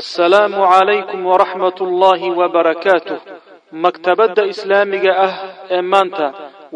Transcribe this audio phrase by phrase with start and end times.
[0.00, 3.18] assalaamu calaykum waraxmat ullaahi wabarakaatuh
[3.84, 5.34] maktabadda islaamiga ah
[5.76, 6.26] ee maanta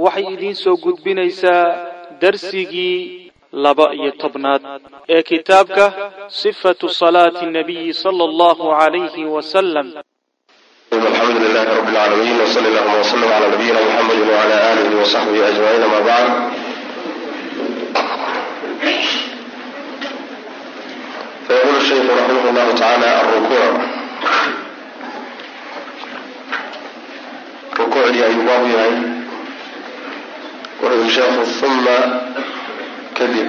[0.04, 1.62] waxay idiin soo gudbinaysaa
[2.22, 2.98] darsigii
[3.64, 4.62] laba iyo tobnaad
[5.14, 5.84] ee kitaabka
[6.40, 9.86] sifatu salaati nabiyi sala allahu calayhi wasalam
[21.46, 23.76] fayaqulu shaykhu raximah llahu tacaala arukuuc
[27.78, 28.94] rukuucdii ayuu baabu yahay
[30.82, 31.96] wuxuu sheekhu uma
[33.18, 33.48] kadib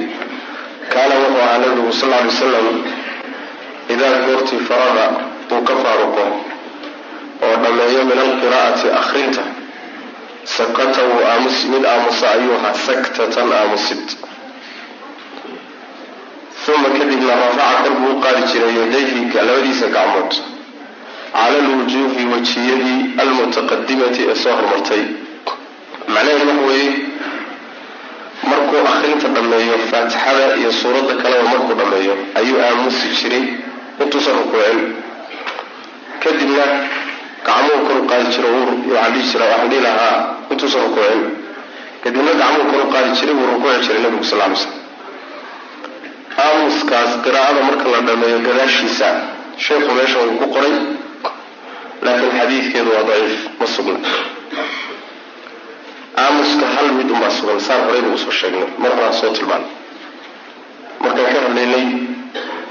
[0.94, 2.68] kaana wuxuu ahaa nabigu sal ly wasalam
[3.94, 5.06] idaa goortii farada
[5.52, 6.26] uu ka faaruqo
[7.46, 9.44] oo dhammeeyo min alqiraa'ati akhrinta
[10.58, 14.04] sakata wuu aamus mid aamusa ayuu ahaa saktatan aamusid
[16.74, 20.32] uma kadibna rafaca kor buu u qaadi jiray yadayhi labadiisa gacmood.
[21.34, 25.04] Cala alwujuuhi wajiyadii almutaqadimati ee soo hormartay
[26.14, 26.92] macnaheedu waxa weeye
[28.50, 33.44] markuu akhrinta dhammeeyo faatixada iyo suuradda kaleba markuu dhammeeyo ayuu aamusi jiray
[34.04, 34.80] intuusan rukuucin.
[36.24, 36.66] Kadibna
[37.48, 40.16] gacmuhu kor u qaadi jira waxaan dhihi jira waxaan dhihi lahaa
[40.52, 41.22] intuusan rukuucin.
[42.04, 44.75] Kadibna gacmuhu kor u qaadi jiray wuu rukuuci jiray nabigu sal ly slam
[46.44, 49.08] aamuskaas qiraa'ada marka la dhameeyo gadaashiisa
[49.66, 50.74] sheekhu meesha uu ku qoray
[52.06, 54.00] laakiin xadiidkeedu waa daciif ma sugna
[56.24, 59.72] aamuska hal mid unbaa sugan saan horeyba u soo sheegnay mar horaan soo tilmaanay.
[61.04, 61.86] Markaan ka hadlaynay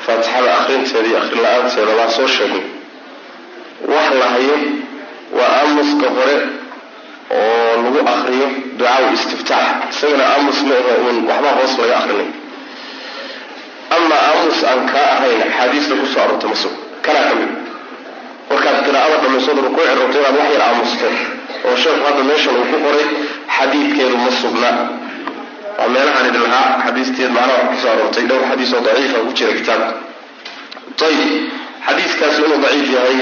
[0.06, 2.64] faatixada akhrinteeda iyo akhrin la'aanteeda waan soo sheegnay.
[3.92, 4.56] Wax la hayo
[5.38, 6.36] waa aamuska hore
[7.36, 8.46] oo lagu akriyo
[8.78, 9.68] ducaa istiftaax.
[9.92, 12.28] Isagana aamus ma ahe uun waxbaa hoos laga akrinay
[14.04, 16.74] ama aamus aan kaa ahayn axaadiista ku soo aroortay ma sug.
[17.04, 17.50] Kanaa ka mid.
[18.50, 21.08] Markaad qiraa'ada dhammaysood rukuuci rabto inaad wax yar aamusto
[21.68, 23.06] oo sheekhu hadda meeshan uu ku qoray
[23.56, 24.70] xadiidkeedu ma sugna.
[25.78, 29.52] Waa meelahaan idin lahaa xadiisteed macnaha ku soo aroortay dhowr xadiis oo daciifa ku jira
[29.58, 31.32] kitaabka ayib
[31.86, 33.16] xadiiskaasi inuu daciif yahay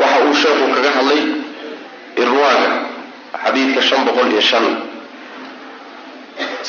[0.00, 1.22] waxa uu sheekhu kaga hadlay
[2.22, 2.70] irwaaga
[3.44, 4.66] xadiidka shan boqol iyo shan.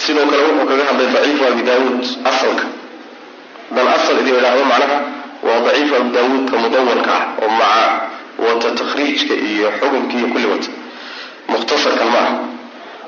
[0.01, 2.65] Sidoo kale wuxuu kaga hadlay daciifu abi daawuud asalka
[3.75, 4.97] dan asal idin idhaahdo macnaha
[5.47, 7.87] waa daciifu abi daawuudka mudawalka ah oo maca
[8.45, 10.69] wata takhriijka iyo xukunka iyo kulli wata.
[11.51, 12.31] Mukhtasarkan ma ah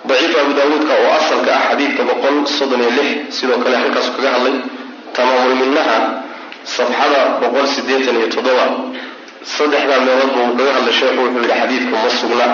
[0.09, 4.29] daciifu abi daawuudka oo asalka ah xadiidka boqol soddon iyo lix sidoo kale halkaasu kaga
[4.35, 4.55] hadlay
[5.15, 5.97] tamaamulminaha
[6.75, 8.65] safxada boqol sideetan iyo toddoba.
[9.55, 12.47] Saddexdaa meeloodba uu kaga hadlay sheekhu wuxuu yidhi xadiidku ma sugna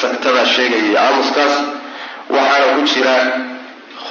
[0.00, 1.54] saktadaa sheegaya iyo aamuskaas
[2.34, 3.14] waxaana ku jira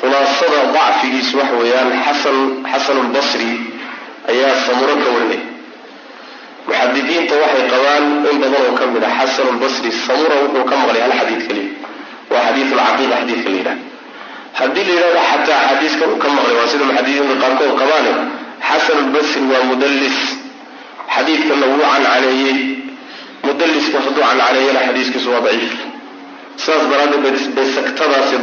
[0.04, 2.38] khulaasada dacfigiis waxa weeyaan xasan
[2.72, 3.52] xasanulbasri
[4.32, 5.42] ayaa samuro ka warinay
[6.68, 11.14] muxadidiinta waxay qabaan in badan oo ka mid ah xasanulbasri samura wuxuu ka maqlay hal
[11.20, 11.72] xadiid keliya
[12.32, 13.78] waa xadiidulcaqiida xadiidka la yidhaha
[14.60, 18.12] haddii la yidhahdo xataa xadiiskan uu ka maqlay waa sida muxadidiinta qaarkood qabaane.
[18.70, 20.18] Xasanulbasri waa mudallis.
[21.16, 22.58] Xadiidkanna wuu cancaneeyey
[23.48, 25.76] mudallisku hadduu cancaneeyana xadiiskiisu waa daciif.
[26.62, 27.34] Sidaas daraaddeed bay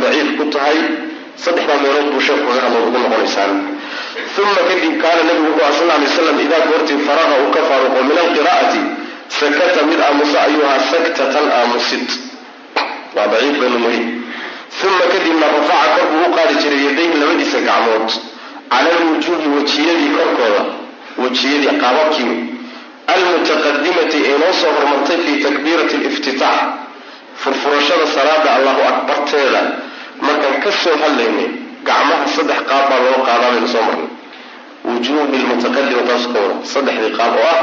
[0.03, 0.79] daciif ku tahay
[1.45, 3.53] saddexdaa meelood buu sheekhu kaga hadlo ugu noqonaysaan.
[4.41, 8.01] Uma kadib kaana nabigu wuxuu a sal lay slam idaa goortii faraqa uu ka faaruqo
[8.09, 8.81] min alqiraa'ati
[9.39, 12.07] sakata mid aamusa ayuu ahaa saktatan aamusid.
[13.17, 14.01] Waa daciif baynu niri
[14.89, 18.09] uma kadibna rafaca kor buu u qaadi jiray yadayhi labadiisa gacmood
[18.73, 20.63] cala alwujuuhi wejiyadii korkooda
[21.23, 22.35] wejiyadii qaababkii.
[23.15, 26.59] Almutaqadimati ee noo soo hormartay fii takbiirati liftitaax
[27.43, 29.63] furfurashada salaada allahu akbarteeda
[30.27, 31.49] markaan ka soo hadlaynay
[31.89, 34.09] gacmaha saddex qaab baa loo qaadaa baynu soo marnay.
[34.89, 37.61] Wujuuhi lmutaqadima taas ka wada saddexdii qaab oo ah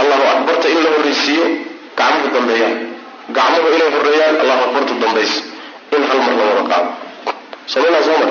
[0.00, 1.44] allahu akbarta in la horreysiiyo
[1.98, 2.74] gacmuhu dambeeyaan.
[3.36, 5.40] Gacmuhu inay horeeyaan allahu akbartu dambayso
[5.96, 6.90] in hal mar la wada qaado
[7.72, 8.30] somalaa soo mar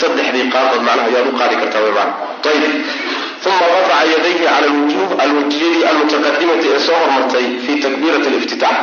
[0.00, 2.74] saddexdii qaabbaad macnaha ayaad u qaadi kartaa way macna ayib
[3.50, 8.78] uma rafaca yadayhi cala alwujuh alwajiyadii almutaqadimati ee soo hormartay fi takbiirati liftitaax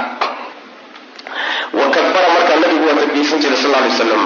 [1.79, 4.23] wa kabara markaa nabigu waa takbiirsan jiray sal lay slam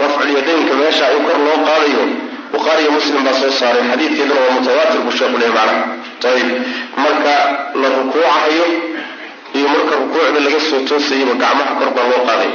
[0.00, 2.04] rafculyadaynka meesha in kor loo qaadayo.
[2.52, 6.48] Bukhaariyo muslim baa soo saaray xadiidkeeduna waa mutawaatir buu sheekhu leeyahy macnaha ayib
[7.04, 7.34] marka
[7.80, 8.66] la rukuucahayo
[9.58, 12.52] iyo marka rukuucda laga soo toosayaba gacmaha kor baa loo qaaday.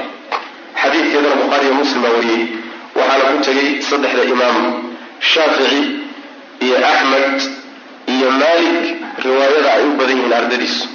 [0.81, 2.43] Xadiidkeeduna bukhaariyo muslim baa wariyey.
[2.97, 4.57] Waxaana ku tegay saddexda imaam
[5.31, 5.81] shaafici
[6.65, 7.37] iyo axmed
[8.15, 8.81] iyo maalik.
[9.25, 10.85] Riwaayada ay u badan yihiin ardadiisu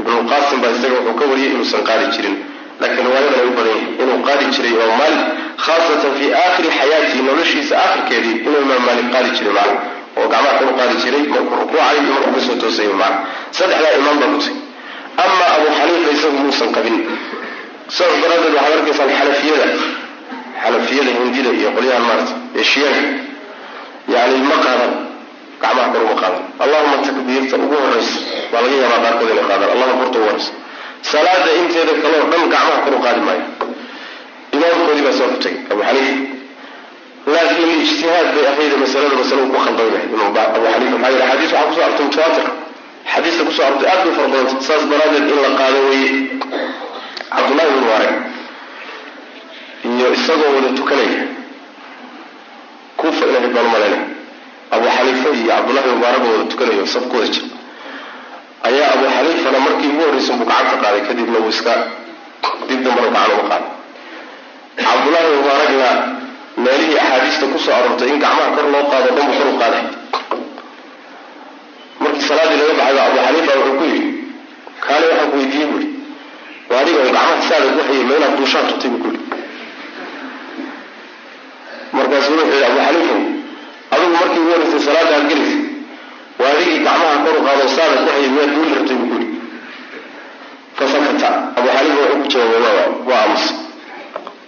[0.00, 2.36] ibnulqaasim baa isaga wuxuu ka wariyey inuusan qaadi jirin.
[2.80, 5.22] Laakiin riwaayadan ay badan yihiin inuu qaadi jiray imaam maalik
[5.64, 9.74] khaasatan fii aakhiri xayaatihi noloshiisa aakhirkeedii inuu imaam maalik qaadi jiray macna
[10.18, 13.16] oo gacmaha kor u qaadi jiray markuu rukuucayo iyo markuu ka soo toosay maana
[13.56, 14.54] saddexdaa imaam baa kutay
[15.24, 16.96] ama abu xaniifa isagu muusan qabin.
[17.94, 19.66] Sidaas daraaddeed waxaad arkaysaan xanafiyada.
[20.62, 23.08] Xanafiyada hindida iyo qolyahan maarata ee shiyaanka
[24.14, 24.92] yani ma qaadan
[25.64, 28.16] gacmaha kor uma qaadan allahuma takbiirta ugu horeysa
[28.52, 30.52] waa laga yaabaa qaarkood inay qaadaan allahuma korta ugu horeysa
[31.10, 33.44] salaada inteeda kaleo dhan gacmaha kor u qaadi maayo.
[34.56, 40.02] Imaamkoodii baa soo kutay abu xaniifa laakiin ijtihaad bay ahayde masalada masale uu ku khaldamay
[40.56, 42.46] abu xaniifa maxaa yidhi xadiis waxaa ku soo artay mutawaatir.
[43.12, 46.10] Xadiista ku soo artay aad bay fara badanta saas daraaddeed in la qaado weeye.
[47.34, 48.14] Cabdullahi bin mubaarek
[49.90, 51.22] iyo isagoo wada tukanaya.
[52.98, 54.03] Kuufa inay baan malayna abu xaniifa
[55.44, 57.48] iyo mubaarak oo wada tukanayo saf ku wada jira
[58.68, 61.72] ayaa abu xaniifana markii ugu horreysa buu gacanta qaaday kadibna wuu iska
[62.68, 63.70] dib dambana gacan uma qaaday.
[64.84, 65.90] Cabdullahi bin mubaarakna
[66.64, 69.82] meelihii axaadiista ku soo aroortay in gacmaha kor loo qaado dhan buu kor u qaaday.
[72.02, 74.10] Markii salaadii laga baxay abu xaniifa wuxuu ku yidhi
[74.84, 75.86] kaale waxaan ku weydiiyey buui
[76.70, 79.22] waa adiga oo gacmaha saada ku hayay ma inaad duushaan tutay buu ku yidhi.
[81.96, 83.14] Markaasuu wuxuu yidhi abu xaniifa
[83.94, 85.58] adigu markii ugu horeysay salaada aad gelaysa
[86.40, 89.38] waa adigii gacmaha kor u qaado saada hayay miyaad duuli rabtay buu ku yidhi
[90.78, 93.44] fasakata abu xaniifa wuxuu ku jawaabay waa aamus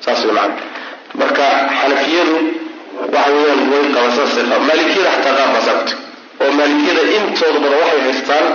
[0.04, 0.64] saas way macana
[1.20, 1.44] marka
[1.80, 2.36] xanafiyadu
[3.14, 5.98] waxa weeyaan way qaba saasay maalikiyada xataa qaar baa saa kutay
[6.44, 8.46] oo maalikiyada intooda badan waxay haystaan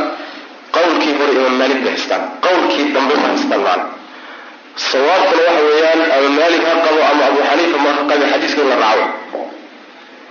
[0.76, 2.22] qowlkii hore imaam maalik bay haystaan.
[2.46, 3.86] Qowlkii dambe ma haystaan macana
[4.90, 8.76] sawaabkuna waxa weeyaan ama maalik ha qabo ama abu xaniifa ma ha qabi xadiiska la
[8.84, 9.06] raaco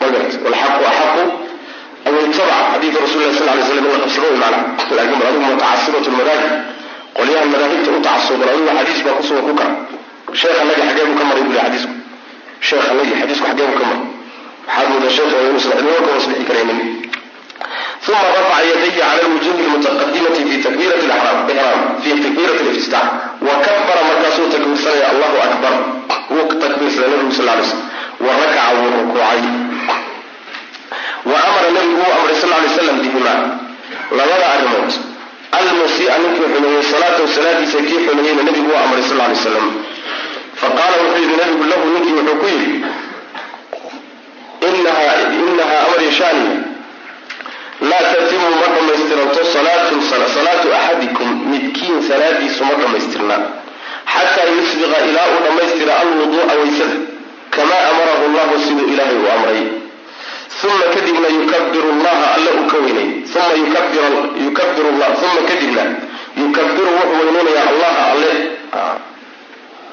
[0.00, 1.22] walxaqu axaqu
[2.06, 5.34] aw yutabac xadiida rasul lah sal lay slam in la qabsado way macana laakiin bal
[28.20, 29.69] wa wa rakaca wuu rukuucay
[31.24, 33.34] wa amara nabigu wuu amray sal lay slam bihima.
[34.18, 34.90] Labada arrimood.
[35.58, 39.66] Almusia ninkii xumeeyey salaatahu salaadiisa kii xumeeyeyna nabigu wuu amray sal lay slam
[40.60, 42.84] faqaala wuxuu yidhi nabigu lahu ninkii wuxuu ku yidhi
[44.68, 46.50] inahaa amar yashaani
[47.90, 49.44] laa tatimu ma dhammaystiranto
[50.34, 53.36] salaatu axadikum midkiin salaadiisu ma dhammaystirna
[54.14, 56.96] xataa yusbiqa ilaa uu dhammaystira alwuduu'a waysada
[57.56, 59.60] kamaa amarahu llahu siduu ilaahay uu amray
[60.64, 63.08] uma kadibna yukabiru llaha alla uu ka weynay
[65.24, 65.82] uma kadibna
[66.40, 68.30] yukabiru wuxuu weyneynayaa allaha alle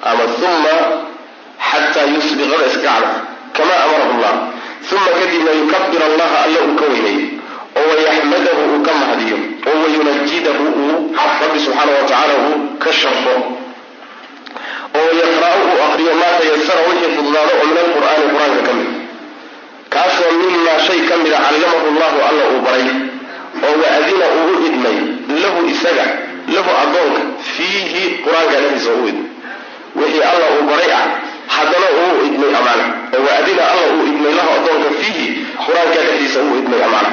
[0.09, 0.75] ama uma
[1.69, 3.13] xataa yusbiqada iska cadaf
[3.57, 4.35] kamaa amarahu llah
[4.95, 7.17] uma kadibna yukabir allaha alla uu ka weynay
[7.79, 9.37] oo wayaxmadahu uu ka mahdiyo
[9.69, 13.35] oo wayunajidahu uu rabbi subxaana wa tacaala uu ka sharfo
[14.99, 18.89] oo yaqra'u uu aqriyo maa tayasara wixii fududaado oo min alqur'aani qur'aanka ka mid
[19.93, 22.87] kaasoo mimaa shay ka mida callamahu llahu alla uu baray
[23.67, 24.97] oo waadina uu u idmay
[25.43, 26.05] lahu isaga
[26.55, 27.21] lahu addoonka
[27.55, 29.31] fiihi qur'aanka dhexdiisa u idmay.
[29.99, 31.05] Wixii alla uu baray ah
[31.55, 32.85] haddana uu idmay amaana.
[33.15, 35.25] Oo waadina alla uu idmay lahu addoonka fiihi
[35.65, 37.11] qur'aanka dhexdiisa uu idmay amaana.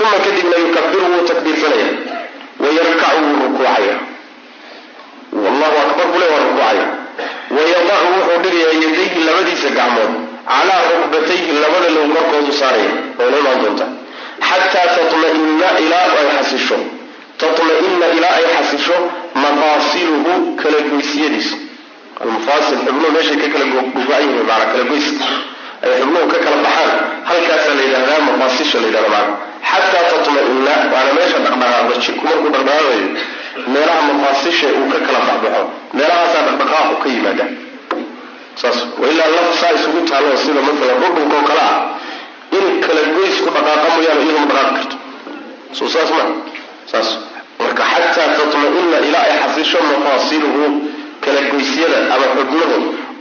[0.00, 1.88] Uma kadibna yukabiru wuu takbiirsanaya
[2.62, 3.96] wayarkacu wuu rukuucaya.
[5.44, 6.86] Wallahu akbar bule waa rukuucaya.
[7.56, 10.12] Wayadacu wuxuu dhigaya yadayhi labadiisa gacmood
[10.50, 13.86] calaa rukbatayhi labada low korkoodu saaraya oo imaan doonta.
[14.48, 16.78] Xataa tatmaina ilaa ay xasisho.
[17.40, 18.96] Tatma-ina ilaa ay xasisho
[19.42, 21.56] mafaasiluhu kala goysiyadiisa
[22.22, 25.06] almafaasil xubnuhu meeshay ka kala gogo-an yihiin maanaa kala goys.
[25.84, 26.92] Ay xubnuhu ka kala baxaan.
[27.28, 29.32] Halkaasaa la yidhahdaa mafaasisha la yidhahda maana
[29.70, 33.08] xataa tatma-ina waana meesha dhaqdhaqaaqda jidku markuu dhaqdhaqaaqayo
[33.74, 35.62] meelaha mafaasisha uu ka kala baxbaxo
[35.98, 37.44] meelahaasaa dhaqdhaqaaqu ka yimaada
[38.60, 41.80] saas wailaa laf saa isugu taalo sida dhudhunka oo kale ah
[42.58, 44.96] in kala goys ku dhaqaaqa mooyaane iyadu ma dhaqaaqi karto.
[45.78, 46.24] Soo saas ma
[46.92, 47.08] saas.
[47.60, 50.64] Marka xataa tatma-ina ilaa ay xasisho mafaasiluhu
[51.24, 52.76] kala goysyada ama xubnuhu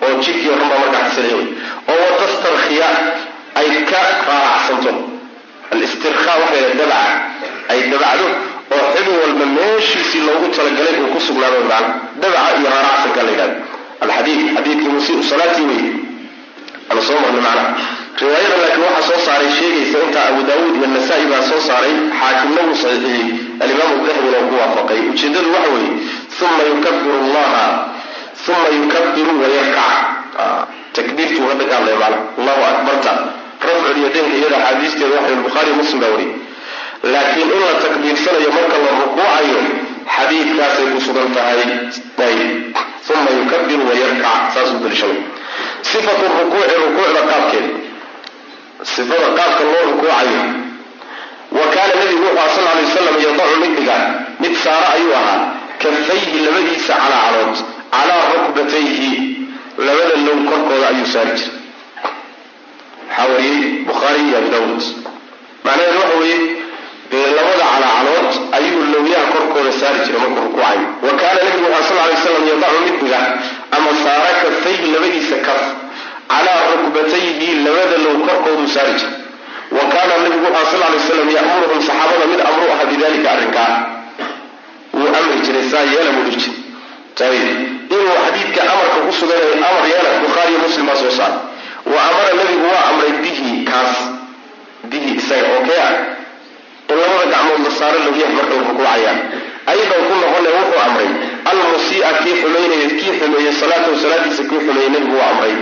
[0.05, 1.37] oo jidkii o dhan xasilaya
[1.91, 2.89] oo watastarkhiya
[3.59, 4.91] ay ka raaracsanto
[5.71, 7.01] alistirkhaa waxay la dabca
[7.71, 8.27] ay dabacdo
[8.75, 11.59] oo xubin walba meeshiisii loogu talagalay uu ku sugnaado
[12.21, 13.55] dabca iyo raaracsanka la yidhahdo
[14.03, 15.83] alxadiid xadiidkii musiiu salaatii wey
[16.89, 17.71] ana soo marnay macnaha
[18.21, 22.61] riwaayada laakiin waxaa soo saaray sheegaysa intaa abu daawuud iyo nasaa-i baa soo saaray xaakimna
[22.67, 23.23] wuu saxiixiyey
[23.63, 25.91] alimaamu dahabina uu ku waafaqay ujeedadu waxa weeye
[26.45, 27.65] uma yukabiru llaha
[28.53, 29.93] uma yukabiru wayarkac
[30.97, 33.13] takbiirtuu hadda ka hadlaya macna allahu akbarta
[33.67, 36.33] rafculyadaynka iyada axaadiisteeda waxa bukhaari muslim baa wariyay
[37.13, 39.59] laakiin in la takbiirsanayo marka la rukuucayo
[40.05, 41.61] xadiidkaasay ku sugan tahay.
[43.05, 44.79] Uma yukabiru wayarkac saasuu
[46.41, 47.69] rukuuci rukuucda qaabkeeda
[48.83, 50.41] sifada qaabka loo rukuucayo.
[51.57, 53.73] Wa kaana nabigu wuxuu sal alay wasalam yadacu mid
[54.41, 55.53] mid saara ayuu ahaa.
[55.81, 57.55] Kafayhi labadiisa calaacalood
[57.93, 59.11] calaa rukbatayhi.
[59.77, 61.61] Labada low korkooda ayuu saari jiray.
[63.05, 64.83] Waxaa wariyey bukhaari iyo abu daawuud
[65.63, 66.37] macnaheedu waxa weeye
[67.37, 72.17] labada calaacalood ayuu lowyaha korkooda saari jiray markuu rukuucayo wa kaana nabigu wuxu sal alay
[72.23, 73.13] slam yadacu mid
[73.75, 75.63] ama saara kafayhi labadiisa kaf
[76.29, 79.19] calaa rukbatayhi labada low korkooduu saari jiray.
[79.71, 83.73] Wa kaana nabigu wuxu sal lay slam ya'muruhum saxaabada mid amru aha bidalika arrinkaa
[84.93, 86.51] wuu amri jiray saa yeela buu dhihi
[87.17, 87.49] jiray.
[87.95, 91.39] Inuu xadiidka amarka ku suganay amar yeela bukhaariyo muslim baa soo saaray
[91.85, 93.95] wa amara nabigu waa amray bihi kaas.
[94.89, 95.47] Bihi isaga
[95.85, 96.14] ah
[96.95, 99.19] in labada gacmood la saaro lowyaha marka la rukuucayaan
[99.71, 101.09] aydan ku noqone wuxuu amray
[101.51, 105.55] almusii'a kii xumaynaya kii xumeeyey salaatahu salaadiisa kii xumeeyey nabigu waa amray.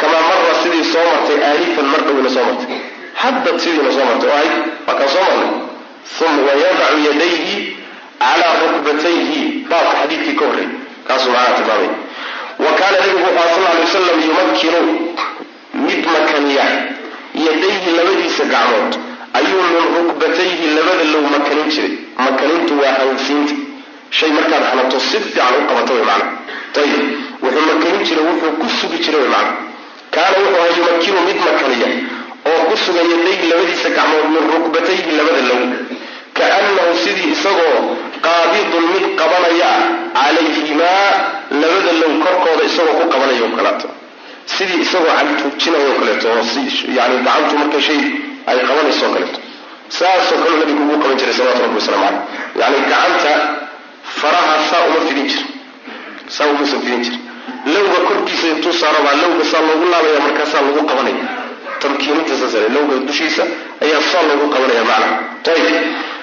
[0.00, 2.78] Kamaa mara sidii soo martay aanifan mar dhowina soo martay.
[3.22, 4.28] Haddad sidiina soo martay.
[4.30, 4.54] Oo ahayd
[4.86, 5.50] waa kaan soo marnay.
[6.26, 7.54] Uma wayadacu yadayhi
[8.22, 9.40] calaa rukbatayhi.
[9.70, 10.68] Baabka xadiidkii ka horreey
[11.08, 11.90] kaasuu macnaha tilmaamay.
[12.64, 14.80] Wa kaana nabigu wuxuu sal alay wasalam yumakkinu
[15.86, 16.66] mid makaniya
[17.46, 18.92] yadayhi labadiisa gacmood
[19.38, 21.92] ayuu min rukbatayhi labada low makanin jiray.
[22.18, 23.54] Makanintu waa hansiinta
[24.10, 26.30] shay markaad hanato si fiican u qabato way macna.
[26.82, 27.02] Ayib
[27.42, 29.52] wuxuu makanin jiray wuxuu ku sugi jiray way macna.
[30.14, 31.88] Kaana wuxuu ahaa yumakkinu mid makaniya
[32.50, 35.62] oo ku suga yadayhi labadiisa gacmood min rukbatayhi labada low.
[36.38, 37.78] Kaannahu sidii isagoo
[38.26, 39.70] qaabidun mid qabanaya
[40.16, 41.10] calayhimaa
[41.62, 43.88] labada low korkooda isagoo ku qabanaya o kaleeto
[44.46, 46.42] sidii isagoo cagtuujinaya o kaleeto oo
[46.98, 48.00] yani gacantu marka shay
[48.46, 49.38] ay qabanayso kaleeto.
[49.88, 52.20] Saasoo kaleu nabigu ugu qaban jiray salawatu rabbi waslamu caleyh
[52.60, 53.32] yani gacanta
[54.20, 55.42] faraha saa uma fidin jir
[56.28, 57.16] saa umuusan fidin jir
[57.74, 61.24] lowga korkiisa intuu saaro baa lowga saa loogu laabaya markaasaa lagu qabanaya.
[61.80, 63.42] Tamkiininta saasale lowga dushiisa
[63.84, 65.08] ayaa saa loogu qabanaya macna.
[65.52, 65.76] Ayib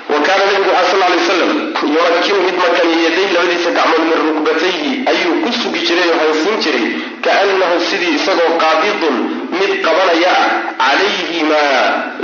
[0.10, 1.52] wa kaana nabigu waxaa sal lay wasalam
[1.96, 6.88] yumakkinu mid makaniya yaday labadiisa gacmood min rukbatayhi ayuu ku sugi jiray oo hansiin jiray
[7.26, 9.16] kaannahu sidii isagoo qaabidun
[9.60, 10.50] mid qabanaya ah
[10.82, 11.80] calayhimaa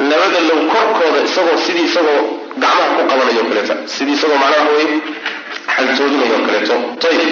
[0.09, 2.21] labada low korkooda isagoo sidii isagoo
[2.63, 5.15] gacmaha ku qabanayo o kaleeto sidii isagoo macnaha
[5.75, 6.75] xaltoodinayo o kaleeto
[7.11, 7.31] ayib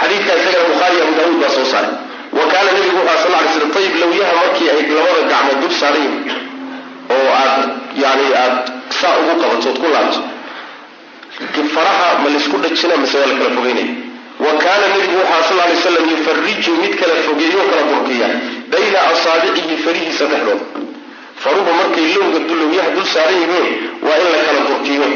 [0.00, 1.94] xadiidka isagana bukhaari abu daawuud baa soo saaray
[2.38, 6.02] wa kaana nabigu wuxuu sal lay slam ayib lowyaha markii ay labada gacmood dul saaran
[6.06, 6.45] yihiin
[7.14, 7.62] oo aad
[8.02, 8.56] yani aad
[9.00, 10.20] saa ugu qabato ood ku laabto.
[11.74, 13.94] Faraha ma laysku dhajina mise waa la kala fogeynaya.
[14.40, 18.28] Wa kaana nabigu waxaa sal lay slam yufariju mid kala fogeeyo kala durkiya
[18.72, 20.64] bayna asaabicihi farihiisa dhexdooda
[21.42, 23.66] faruhu markay lowga lowyaha dul saaran yihiin
[24.06, 25.06] waa in la kala durkiyo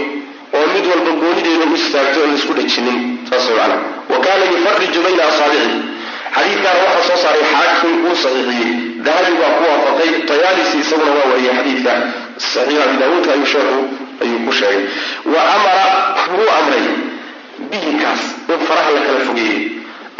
[0.57, 2.99] oo mid walba goonideeda u istaagto oon la isku dhajinin.
[3.31, 3.77] Saas mana
[4.13, 5.79] wa kaana yufariju bayna asaabicihi
[6.37, 8.73] xadiidkaana waxaa soo saaray xaakim uu saxiixiyey.
[9.07, 10.11] Dahabi baa ku waafaqay.
[10.31, 11.93] Tayaalisi isaguna waa wariyay xadiidka.
[12.53, 13.79] Saxiix abi daawuudka ayuu sheekhu
[14.23, 14.83] ayuu ku sheegay.
[15.33, 15.87] Wa amara
[16.35, 16.87] wuu amray
[17.71, 19.61] bihi in faraha la kala fogeeyey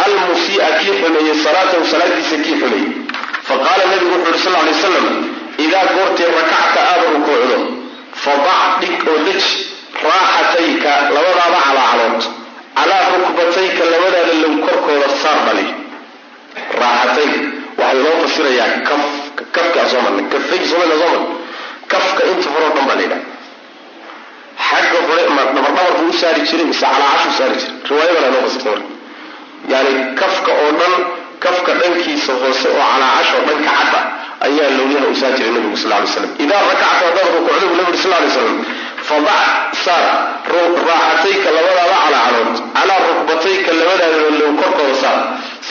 [0.05, 2.89] almusii'a kii xumeeyey salaatahu salaadiisa kii xumeeyey
[3.49, 5.07] faqaala nabigu wuxu uhi sal lay wasalam
[5.65, 7.59] idaa goortee rakacta aada rukuucdo
[8.25, 9.45] fadac dhig oo dej
[10.05, 12.23] raaxatayka labadaada calaacalood
[12.79, 15.67] calaa rukbatayka labadaada low korkooda saar dhali
[16.83, 17.33] raaxatayn
[17.79, 19.03] waxaa loo fasirayaa kaf
[19.57, 21.29] kafka soo marnay kafay soomali soo marnay
[21.93, 23.39] kafka inta horeo dhan baa la yidhaha
[24.69, 25.43] xagga hore ma
[26.09, 27.77] u saari jiray mise calaacashu saari jiray.
[27.91, 28.99] Riwaayadana loo fasirta marka
[29.73, 30.95] yani kafka oo dhan
[31.45, 34.05] kafka dhankiisa hoose oo calaacash oo dhanka cad ah
[34.47, 37.99] ayaa lowyaha u saari jiray nabigu sal lay slam idaa rakacta haddaad rukuucda bu nabi
[38.05, 38.57] sal lay slam
[39.09, 39.45] fadac
[39.85, 40.05] saar
[40.89, 45.19] raaxatayka labadaada calaacalood calaa rukbatayka labadaada low korkooda saar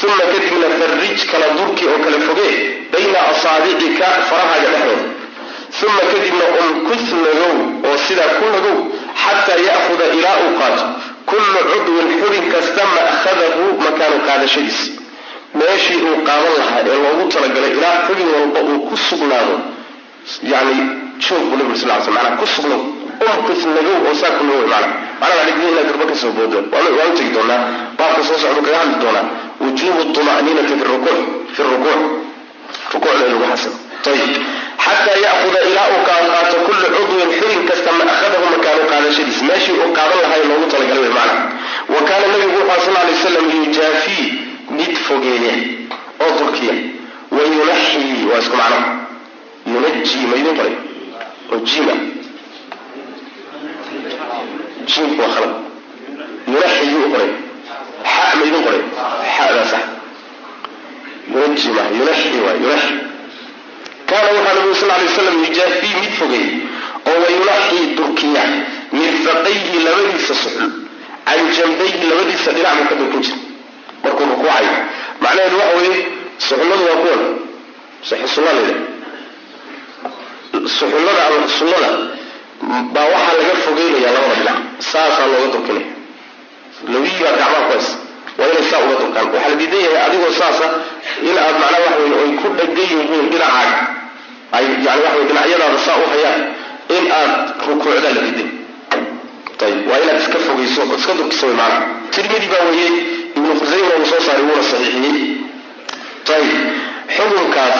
[0.08, 2.56] uma kadibna farrij kala durki oo kala fogee
[2.92, 5.20] bayna asaabicika farahaaga dhexdooda
[5.88, 7.56] uma kadibna umkus nagow
[7.88, 8.78] oo sidaa ku nagow
[9.24, 10.86] xataa ya'huda ilaa uu qaato.
[11.30, 14.80] Kullu cudwin xubin kasta ma'khadahu makaanu qaadashadiis.
[15.58, 19.56] Meeshii uu qaadan lahaa ee loogu talagalay ilaa xubin walba uu ku sugnaado
[20.54, 20.76] yani
[21.24, 22.82] joog buu nabi sal sl manaa ku sugnow
[23.28, 24.88] umkus nagow oo saa ku nagow mana
[25.22, 26.58] manaa dhigni inaa garba ka soo boodo.
[26.74, 27.62] Waan u tegi doonaa
[27.98, 29.26] baabka soo socdu kaga hadli doonaa
[29.62, 31.20] wujubu طma'niinati fi rukuuc
[32.94, 33.76] rukuucda in lagu xasilo
[34.12, 34.34] ayib
[34.86, 39.92] xataa ya'huda ilaa uu qaato kullu cudwin xubin kasta ma akhadahu makaanu qaadashadiis meeshii uu
[39.98, 41.42] qaadan lahaa loogu talagalay wy macna
[41.94, 44.26] wa kaana nabigu wuxuu sal lay waslam yujaafii
[44.78, 45.54] mid fogeeya
[46.24, 46.76] oo durkiya
[47.36, 48.80] wayunaxii waa isku macno
[49.74, 50.76] yunaji ma idin qoray
[51.52, 51.94] oo jiima
[54.90, 55.54] jiimku waa khalad
[56.48, 57.32] yunaxi yuu qoray
[64.10, 66.46] kaana waxaa nabigu sal lay slam yujaafii mid fogay
[67.10, 68.44] oo wayunaxii durkiya
[68.98, 70.70] mirfaqayhi labadiisa suxul
[71.28, 73.38] can jambayhi labadiisa dhinac buu ka durkin jira
[74.04, 74.74] markuu rukuucayo
[75.24, 76.00] macnaheedu waxa weeye
[76.48, 77.22] suxulladu waa kuwan.
[78.34, 78.76] Sunnaleda
[80.78, 81.90] suxullada ama sunnada
[82.94, 84.58] baa waxaa laga fogeynaya labada dhinac.
[84.92, 85.88] Saasaa looga durkinaya.
[86.94, 87.96] Lawigii baa gacmaha ku haysa
[88.40, 90.66] waa inay saa uga durkaan waxaa la diidan yahay adigoo saasa
[91.30, 93.80] in aad macnaa waxa weye ay ku dhagan yihiin dhinacaaga
[94.58, 96.42] ay yani waxa wey dhinacyadaada saa u hayaan
[96.98, 97.32] in aad
[97.70, 98.50] rukuucdaa la diiday
[99.68, 101.80] ayib waa inaad iska fogeyso oo iska durkiso way maana
[102.16, 102.94] tirmidi baa weeyey
[103.38, 105.18] ibnu khusayma uu soo saaray wuuna saxiixiyey
[106.36, 106.60] ayib
[107.16, 107.80] xukunkaas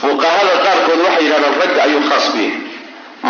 [0.00, 2.52] fuqahada qaarkood waxay yidhahdaan ragga ayuu khaas ku yahay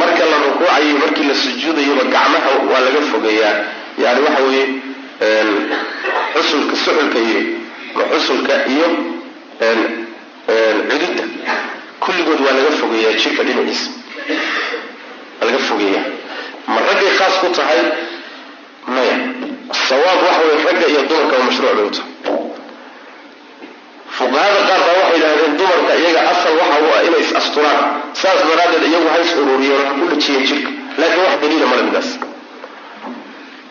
[0.01, 3.55] marka la rukuucayo markii la sujuudayaba gacmaha waa laga fogeeyaa
[4.05, 4.65] yani waxa weeye
[6.35, 7.41] xusulka suxulka iyo
[8.13, 8.89] xusulka iyo
[10.89, 11.25] cududda
[12.03, 13.91] kulligood waa laga fogeeyaa jirka dhinaciisa.
[15.41, 16.05] Waa laga fogeeyaa.
[16.67, 17.81] Ma raggay khaas ku tahay?
[18.95, 19.17] Maya.
[19.89, 21.89] Sawaab waxa weye ragga iyo dumarka waa mashruuc bay
[24.19, 27.81] fuqahada qaar baa waxay yidhahdeen dumarka iyaga asal waxa u ah inay is asturaan.
[28.21, 32.09] Saas daraaddeed iyagu ha is ururiyeen ha ku dhajiyeen jirka laakiin wax daliila male midaas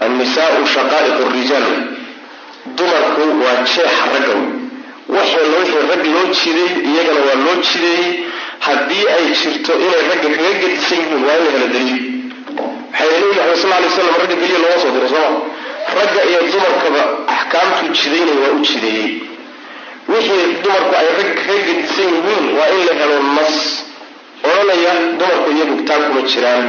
[0.06, 1.68] annisaau shaqaa'iqu rijaal
[2.78, 4.36] dumarku waa jeexa ragga
[5.16, 8.12] waxeena wixii rag loo jiday iyagana waa loo jideeyey
[8.66, 12.02] haddii ay jirto inay ragga kaga gedisan yihiin waa in la helo daliil.
[12.94, 15.40] Waxay leeyihi maxamed sal lay slam ragga keliya looga soo diray sooma
[15.98, 17.02] ragga iyo dumarkaba
[17.36, 19.10] axkaamtuu jidaynay waa u jideeyey
[20.12, 23.56] wixii dumarku ay ragga kaga gedisan yihiin waa in la helo nas.
[24.48, 26.66] Odhanaya dumarku iyagu taan kuma jiraan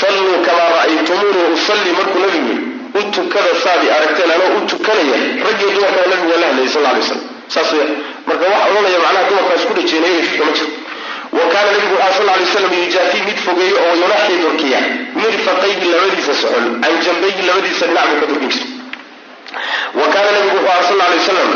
[0.00, 2.54] salluu kamaa ra'aytumuunii usalli markuu nabigu
[2.98, 5.16] u tukada saadii aragteen anoo u tukanaya.
[5.46, 7.20] Raggii dumarkaba nabigu waa la hadlayay sal lay slam
[7.54, 7.86] saas weya
[8.26, 10.70] marka waxa odhanaya macnaha dumarkaas ku dhajeenaya jidka ma jiro.
[11.38, 14.80] Wa kaana nabigu waxaa sal lay slam yujaafii mid fogeeyo oo yunaxii durkiya
[15.20, 18.66] mirfaqayhi labadiisa socol can jambayhi labadiisa dhinac buu ka durkin jira
[20.00, 21.50] wa kaana nabigu wuxuu aha sal lay wasalam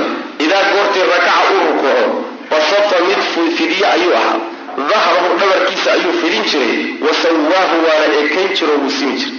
[0.45, 2.05] idaa goortii rakaca uu rukuuco
[2.51, 3.21] basata mid
[3.57, 4.39] fidiye ayuu ahaa
[4.77, 6.77] dahrahu dhabarkiisa ayuu fidin jiray.
[7.05, 9.39] Wa sawaahu waana ekayn jiro wuu simi jiray.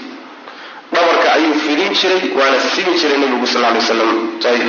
[0.94, 4.10] Dhabarka ayuu fidin jiray waana simi jiray nabigu sal lay wasalam
[4.52, 4.68] ayb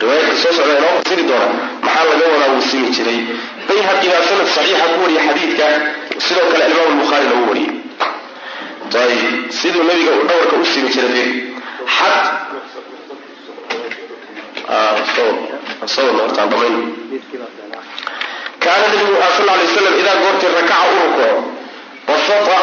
[0.00, 1.48] riwaayadka soo socda inoo fasiri doona
[1.82, 3.18] maxaa laga wadaa wuu simi jiray?
[3.68, 5.66] Bayhaqi baa sanad saxiixa ku wariyay xadiidka
[6.26, 7.72] sidoo kale alimaam bukhaari lagu wariyey.
[8.90, 11.28] Ayb siduu nabiga dhabarka u simi jiray
[18.64, 21.28] kaana nabigu waxaa sal lay waslam idaa goortii rakaca u rukuuco
[22.08, 22.58] basata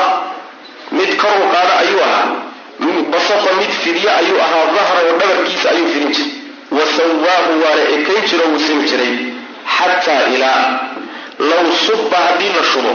[0.97, 2.27] mid kor u qaada ayuu ahaa.
[3.13, 6.31] Basata mid fidye ayuu ahaa dahrahu dhabarkiisa ayuu fidin jiray.
[6.77, 9.13] Wa sawaahu waana ekayn jiro wuu simi jiray.
[9.77, 10.63] Xataa ilaa
[11.49, 12.93] low subba haddii la shubo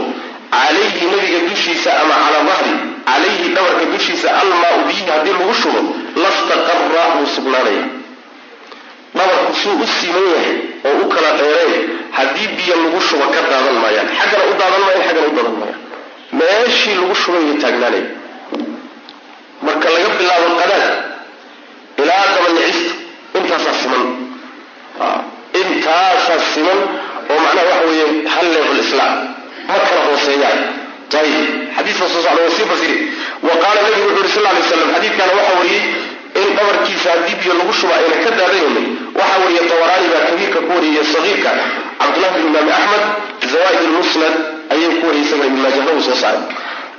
[0.53, 2.73] calayhi nabiga dushiisa ama calaa dahri
[3.09, 5.81] calayhi dhabarka dushiisa almaau biyihi haddii lagu shubo
[6.23, 7.83] lastaqara wuu sugnaanaya
[9.15, 10.55] dhabarku suu u siman yahay
[10.87, 11.83] oo u kala dheereen
[12.17, 14.07] haddii biyo lagu shubo ka daadan maayaan.
[14.19, 15.79] Xaggana u daadan maayaan xaggana u daadan maayaan.
[16.39, 18.05] Meeshii lagu shubay way taagnaanaya
[19.65, 20.85] marka laga bilaabo qadaad
[22.01, 22.93] ilaa dabanicista
[23.37, 24.03] intaasaa siman.
[25.61, 26.79] Intaasaa siman
[27.31, 29.13] oo macnaha waxa weeye hal level islaam.
[29.67, 30.59] Ma kala hooseeyaan
[31.19, 31.45] ayib
[31.77, 32.95] xadiiska soo socda waa sii fasiri.
[33.47, 35.52] Wa qaala nabigu wuxu yuri sal lay slam wariyey in
[37.03, 41.51] dhabarkiisa haddii biyo lagu shuba ka daadanaynin waxaa wariya tabaraani baa kabiirka ku wariyay sagiirka
[41.99, 43.03] cabdullahi bin imaami axmed
[43.51, 44.33] zawaaid lmusnad
[44.73, 46.43] ayay ku wariyay isaga ibn maajahna uu soo saaray.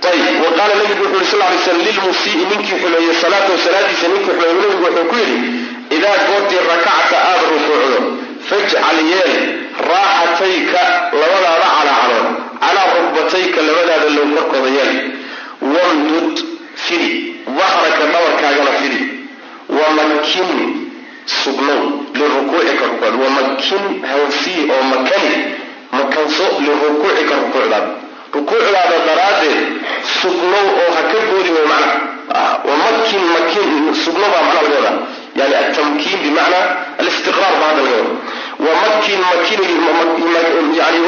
[0.04, 4.34] Ayib wa qaala nabigu wuxu yuri sal lay slam lilmusii'i ninkii xumeeyey salaatahu salaadiisa ninkii
[4.36, 4.56] xumeeyey.
[4.60, 5.38] Nabigu wuxuu ku yidhi
[5.96, 8.00] idaa goortii rakacta aada rukuucdo
[8.48, 9.32] fajcal yeel
[9.90, 10.80] raaxatayka
[11.20, 12.26] labadaada calaacalood
[12.60, 14.92] calaa rukbatayka labadaada low korkooda yeel
[15.74, 16.36] wamdud
[16.84, 17.10] fidi
[17.58, 19.13] dahraka dhabarkaagana fidi
[19.80, 20.50] wamakin
[21.26, 21.82] sugnow
[22.14, 25.34] lirukuucika rukuucd wamakin hansii oo makani
[25.92, 27.88] makanso lirukuucika rukuucdaada
[28.34, 29.60] rukuucdaada daraaddeed
[30.20, 31.94] sugnow oo ha ka boodi way macna
[32.68, 34.92] wamakin makin sugno baa macna laga
[35.38, 36.64] yani altamkiin bimacnaa
[37.00, 38.12] alistiqraar baa hadda laga wada
[38.66, 39.66] wamakin makini
[40.80, 40.98] yani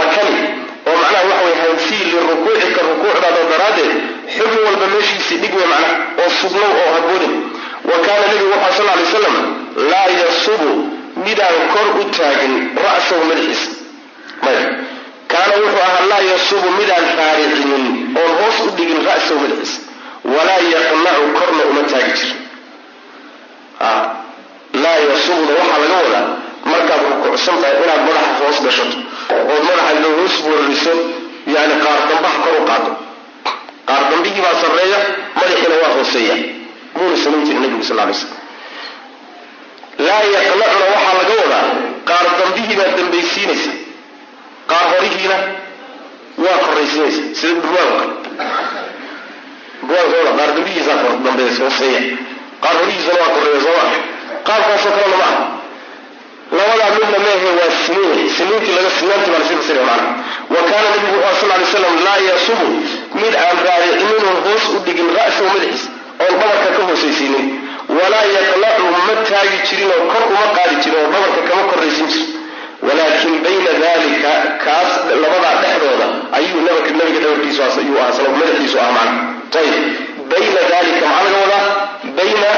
[0.00, 0.40] makani
[0.88, 3.92] oo macnaha waxaweye hansii lirukuucika rukuucdaada daraaddeed
[4.36, 7.34] xubin walba meeshiisii dhig wey macnaha oo sugnow oo haboodin
[7.90, 9.36] wa kaana nabigu waxaa sal lay slam
[9.90, 10.70] laa yasubu
[11.24, 12.54] midaan kor u taagin
[12.86, 13.70] ra'sahu madaxiisa
[14.44, 14.62] maya
[15.32, 17.84] kaana wuxuu ahaa laa yasubu midaan raaricinin
[18.22, 19.80] oon hoos u dhigin ra'sahu madaxiisa
[20.34, 22.40] walaa yaqnacu korna uma taagi jirin.
[24.82, 26.26] Laa yasubuda waxaa laga wadaa
[26.72, 28.98] markaad rukuucsan tahay inaad madaxa hoos gashato
[29.52, 30.94] ood madaxa hoos warriso
[31.54, 32.90] yani qaar dambaha kor u qaado.
[33.88, 34.98] Qaar dambihii baa sarreeya
[35.38, 36.36] madaxiina waa hooseeya
[36.98, 38.38] muuna samayn jirin nabigu sal lay slam
[40.06, 41.64] laa yaqnacuna waxaa laga wadaa
[42.08, 43.72] qaar dambihii baad dambaysiinaysa
[44.70, 45.36] qaar horihiina
[46.44, 47.22] waa koraysiinaysa.
[47.40, 48.04] Sida burwaanka
[49.82, 52.00] burwaanka qaar dambihiisaa dambeys hooseeya
[52.64, 53.84] qaar horihiisana waa koreeya sooma
[54.48, 55.44] qaabkaasoo kalena ma aha.
[56.58, 60.10] Labadaa midna meehe waa siniin siniintii laga sinaantii baa la sii fasiraya macana
[60.54, 62.66] wa kaana nabigu sal lay slam laa yasubu
[63.20, 65.90] mid aan raaricinin hoos u dhigin ra'sahu madaxiisa
[66.24, 67.46] oon dhabarka ka hoosaysiinin.
[67.98, 72.24] Walaa yaqnacu ma taagi jirin oo kor uma qaadi jirin oo dhabarka kama korraysin jir
[72.86, 74.32] walaakin bayna dalika
[74.64, 74.90] kaas
[75.22, 76.06] labadaa dhexdooda
[76.38, 79.84] ayuu nabiga nabiga dhabarkiisu ayuu ahaa sal madaxiisu ahaa macana ayib
[80.32, 81.64] bayna dalika maxaa laga wadaa
[82.18, 82.50] bayna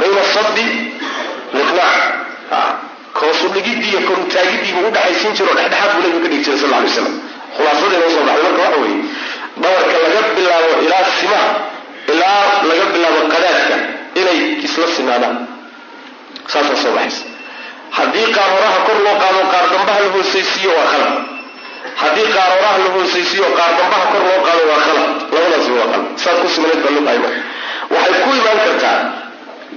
[0.00, 0.66] bayna sadi
[1.56, 1.96] liqnaac
[3.18, 7.12] koosudhigidii iyo korutaagidiibu udhaxaysiin jiro dhexdhexaad buu nabigu ka dhigi jiray sal ly slam
[7.56, 8.98] khulaasadeena u soo baxday marka waxa weeye
[9.60, 11.50] dhabarka laga bilaabo ilaa simaha
[12.12, 13.76] ilaa laga bilaabo qadaadka
[14.20, 15.36] inay isla sinaadaan.
[16.52, 17.24] Saasaa soo baxaysa.
[17.96, 21.14] Haddii qaar horaha kor loo qaado qaar dambaha la hoosaysiiyo waa khalad.
[22.02, 25.10] Haddii qaar horaha la hoosaysiiyo qaar dambaha kor loo qaado waa khalad.
[25.34, 26.04] Labadaasi waa khalad.
[26.22, 27.40] Saad ku simaneed baa loo qahay marka
[27.94, 28.98] waxay ku imaan kartaa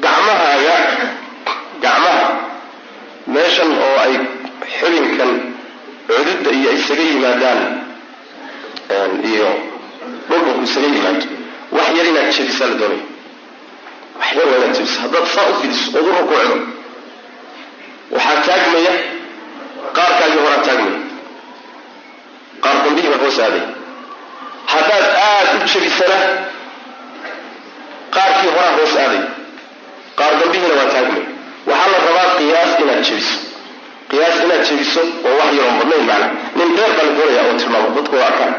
[0.04, 0.78] gacmahaaga
[1.84, 2.26] gacmaha
[3.34, 4.14] meeshan oo ay
[4.80, 5.32] xubinkan
[6.08, 7.60] cududda iyo isaga yimaadaan
[9.32, 9.48] iyo
[10.30, 11.26] dhulbaku isaga yimaado
[11.76, 13.04] wax yar inaad jebisaa la doonaya
[14.20, 16.58] wax yar waa inaad jebisa haddaad saa u fidiso ood rukuucdo
[18.16, 18.94] waxaa taagmaya
[19.98, 21.00] qaarkaagii horaa taagmaya.
[22.64, 23.64] Qaar dambihii baa hoos aaday
[24.74, 26.18] haddaad aada u jebisana
[28.16, 29.22] qaarkii horaa hoos aaday
[30.20, 31.24] qaar dambihiina waa taagmay.
[31.70, 33.38] Waxaa la rabaa qiyaas inaad jebiso
[34.10, 36.28] qiyaas inaad jebiso oo wax yaroon badnayn macna.
[36.58, 38.54] Nin dheer baa la doonaya oo tilmaamo dadku arkaan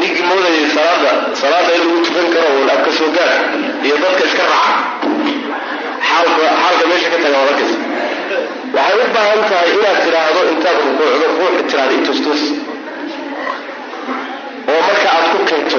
[0.00, 1.70] ninkii moodayay salaada salaada
[9.02, 11.26] u baahan tahay inaad tidhaahdo intaad rukuucdo
[14.72, 15.78] oo marka aad ku keento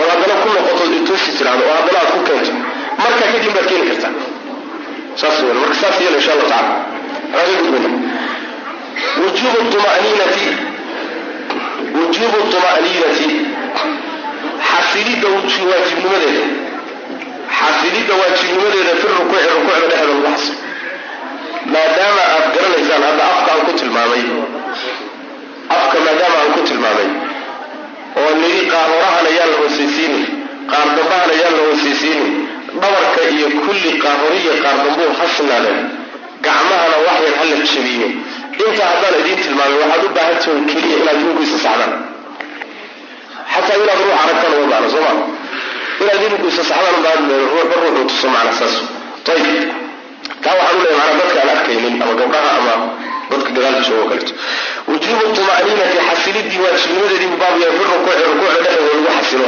[0.00, 2.52] oo haddana ku noqoto intoosi tiraahdo oo haddana aad ku keento
[3.04, 4.12] marka kadib baad keeni kartaa.
[5.20, 6.74] Saas weyn marka saas yeela insha allah tacala
[7.36, 7.90] raga gudbayna
[9.22, 10.46] wujubu tuma'niinati.
[11.96, 13.28] Wujuubu tuma'niinati.
[14.72, 15.28] Xasilidda
[15.70, 16.44] waajibnimadeeda
[17.58, 20.56] xasilidda waajibnimadeeda fi rukuuci rukuucda dhexda lagu xasilo
[21.72, 24.22] maadaama aad garanaysaan hadda afka aan ku tilmaamay.
[25.76, 27.08] Afka maadaama aan ku tilmaamay.
[28.20, 30.24] Oo nidhi qaar horahan ayaan la hoosaysiinin
[30.72, 32.30] qaar dambahan ayaan la hoosaysiinin
[32.80, 35.80] dhabarka iyo kulli qaar horiya qaar dambuu ha sinaadeen
[36.44, 38.08] gacmahana wax yar ha la jabiyo
[38.64, 41.92] inta haddaan idiin tilmaamay waxaad u baahan tihiin keliya inaad idinku isa saxdaan.
[43.52, 45.12] Xataa inaad ruux aragtaan uma baahna soo ma?
[46.02, 48.74] Inaad idinku isa saxdaan ubaahan ruuxuu tuso macna saas.
[49.32, 49.70] Ayib
[50.44, 52.74] taa waxaan u macnaa dadka aan arkaynin ama gabdhaha ama
[53.30, 54.32] dadka gadaalka joogo kaleto
[54.88, 59.46] wujuubu tuma'niinati xasilidii waajibnimadeedii buu baab yahay fi rukuuci rukuucda dhexdeeda lagu xasilo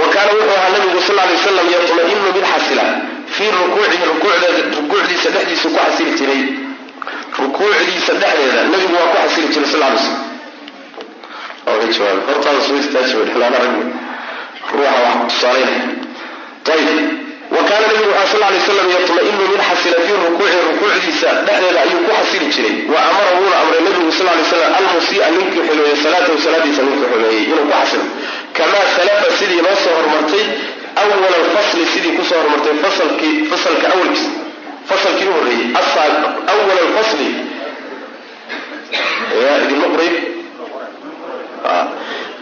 [0.00, 2.84] wa kaana wuxuu ahaa nabigu sal lay wasalam yatma'inu mid xasila
[3.34, 4.04] fii rukuucihi
[4.76, 6.42] rukuucdiisa dhexdiisu ku xasili jiray.
[7.38, 10.20] Rukuucdiisa dhexdeeda nabigu waa ku xasili jiray sal lay slam
[17.56, 22.10] wa kaana nabigu waxaa sal lay slam yatma'inu xasila fii rukuuci rukuucdiisa dhexdeeda ayuu ku
[22.18, 22.74] xasili jiray.
[22.92, 27.42] Wa amara wuuna amray nabigu sal lay slam almusii'a ninkii xumeeyey salaatahu salaadiisa ninkii xumeeyey
[27.52, 28.04] inuu ku xasilo
[28.62, 30.44] kamaa salafa sidii noo soo hormartay
[31.02, 32.74] awala alfasli sidii ku soo hormartay
[33.52, 34.30] fasalka awalkiisa
[34.90, 35.68] fasalkii u horreeyey
[36.52, 37.28] awala alfasli.
[39.42, 40.12] Yaa idinma qoray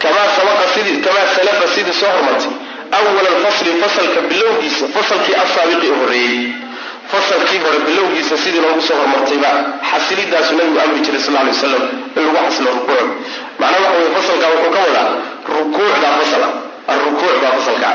[0.03, 2.51] kamaa sabaqa sidii kamaa salafa sidii soo hormartay
[2.97, 6.39] awala alfasli fasalka bilowgiisa fasalkii asaabiqi u horreeyey
[7.11, 9.51] fasalkii hore bilowgiisa sidii noogu soo hormartayba
[9.91, 11.83] xasilidaasu nabigu amri jiray sal lay wasalam
[12.17, 13.09] in lagu xasilo rukuuc
[13.59, 15.07] macnaha waxa weye fasalka wuxuu ka wadaa
[15.55, 16.47] rukuucdaa fasala
[16.93, 17.89] alrukuuc baa fasalka.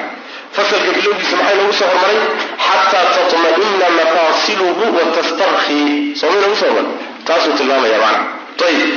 [0.57, 2.18] Fasalka bilowgiisa maxay noogu soo hormaray?
[2.66, 6.87] Xataa tatma'ina mafaasiluhu wa tastarkhii soomay soo hormar
[7.26, 8.20] taasuu tilmaamaya macna.
[8.68, 8.92] Ayib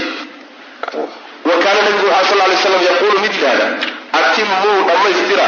[1.49, 3.67] wa kaana nabigu waxaa sal lay slam yaquulu mid yidhahda
[4.19, 5.47] atimuu dhammaystira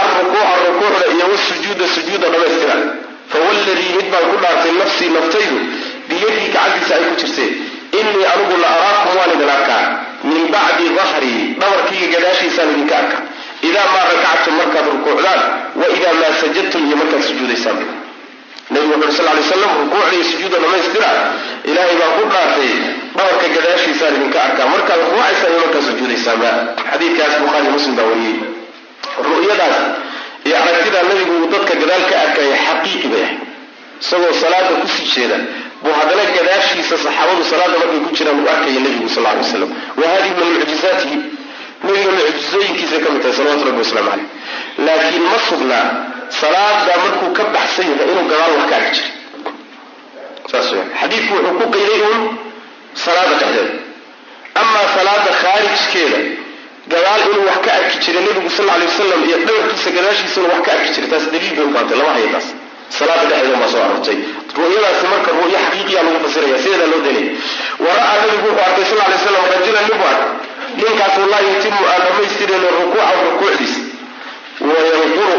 [0.00, 2.76] alrukuuca rukuucda iyo wasujuuda sujuuda dhammaystira.
[3.32, 5.56] Fawalladii mid baan ku dhaartay nafsii naftaydu
[6.08, 7.52] biyadii gacantiisa ay ku jirteen
[8.00, 9.84] innii anigu la araakum waan idin arkaa
[10.24, 13.18] min bacdi dahrii dhabarkayga gadaashiisaan idinka arka
[13.68, 15.40] idaa maa rakactum markaad rukuucdaan
[15.80, 17.78] wa idaa maa sajadtum iyo markaad sujuudaysaan.
[18.70, 21.10] Nabigu wuxu sal lay slam rukuucda iyo sujuuda dhammaystira
[21.70, 22.72] ilaahay baan ku dhaartay
[23.16, 26.50] dhabarka gadaashiisaan idinka arkaa markaad rukuucaysaan iyo markaad sujuudaysaanba
[26.90, 28.36] xadiidkaas bukhaari muslim baa wariyey.
[29.28, 29.76] Ru'yadaas
[30.46, 33.40] iyo aragtidaa nabigu uu dadka gadaal ka arkaya xaqiiqi bay ahayd.
[34.02, 35.36] Isagoo salaada ku sii jeeda
[35.82, 40.06] buu haddana gadaashiisa saxaabadu salaada markay ku jiraan uu arkaya nebigu sal lay waslam wa
[40.12, 41.16] hadihi min mucjizaatihi
[41.86, 44.26] nabiga mucjizooyinkiisa ka mid tahay salawatu rabbi waslamu caleyh
[44.86, 45.86] laakiin ma sugnaa
[46.40, 49.12] salaada markuu ka baxsan yahay inuu gadaal wax ka arki jiray.
[50.50, 52.22] Saas w xadiidku wuxuu ku qayday uun
[53.04, 53.72] salaada dhexdeeda.
[54.62, 56.20] Amaa salaada khaarijkeeda
[56.92, 60.62] gadaal inuu wax ka arki jiray nabigu sal lay wasalam iyo dhabarkiisa gadaashiisa inuu wax
[60.66, 61.08] ka arki jiray.
[61.12, 62.46] Taas daliil bay u baantay lama haya taas.
[62.98, 64.18] Salaada dhexdeeda baa soo arortay
[64.56, 67.32] ru'yadaasi marka ru'yo xaqiiqiya lagu fasiraya sideedaa loo daynaya
[67.84, 70.30] wa ra'aa nabigu wuxuu arkay sal lay slam rajulan nin buu arkay.
[70.78, 73.80] Ninkaasoo laa yutimu aan dhammaystirin rukuucahu rukuucdiisa
[74.68, 75.38] wayanquru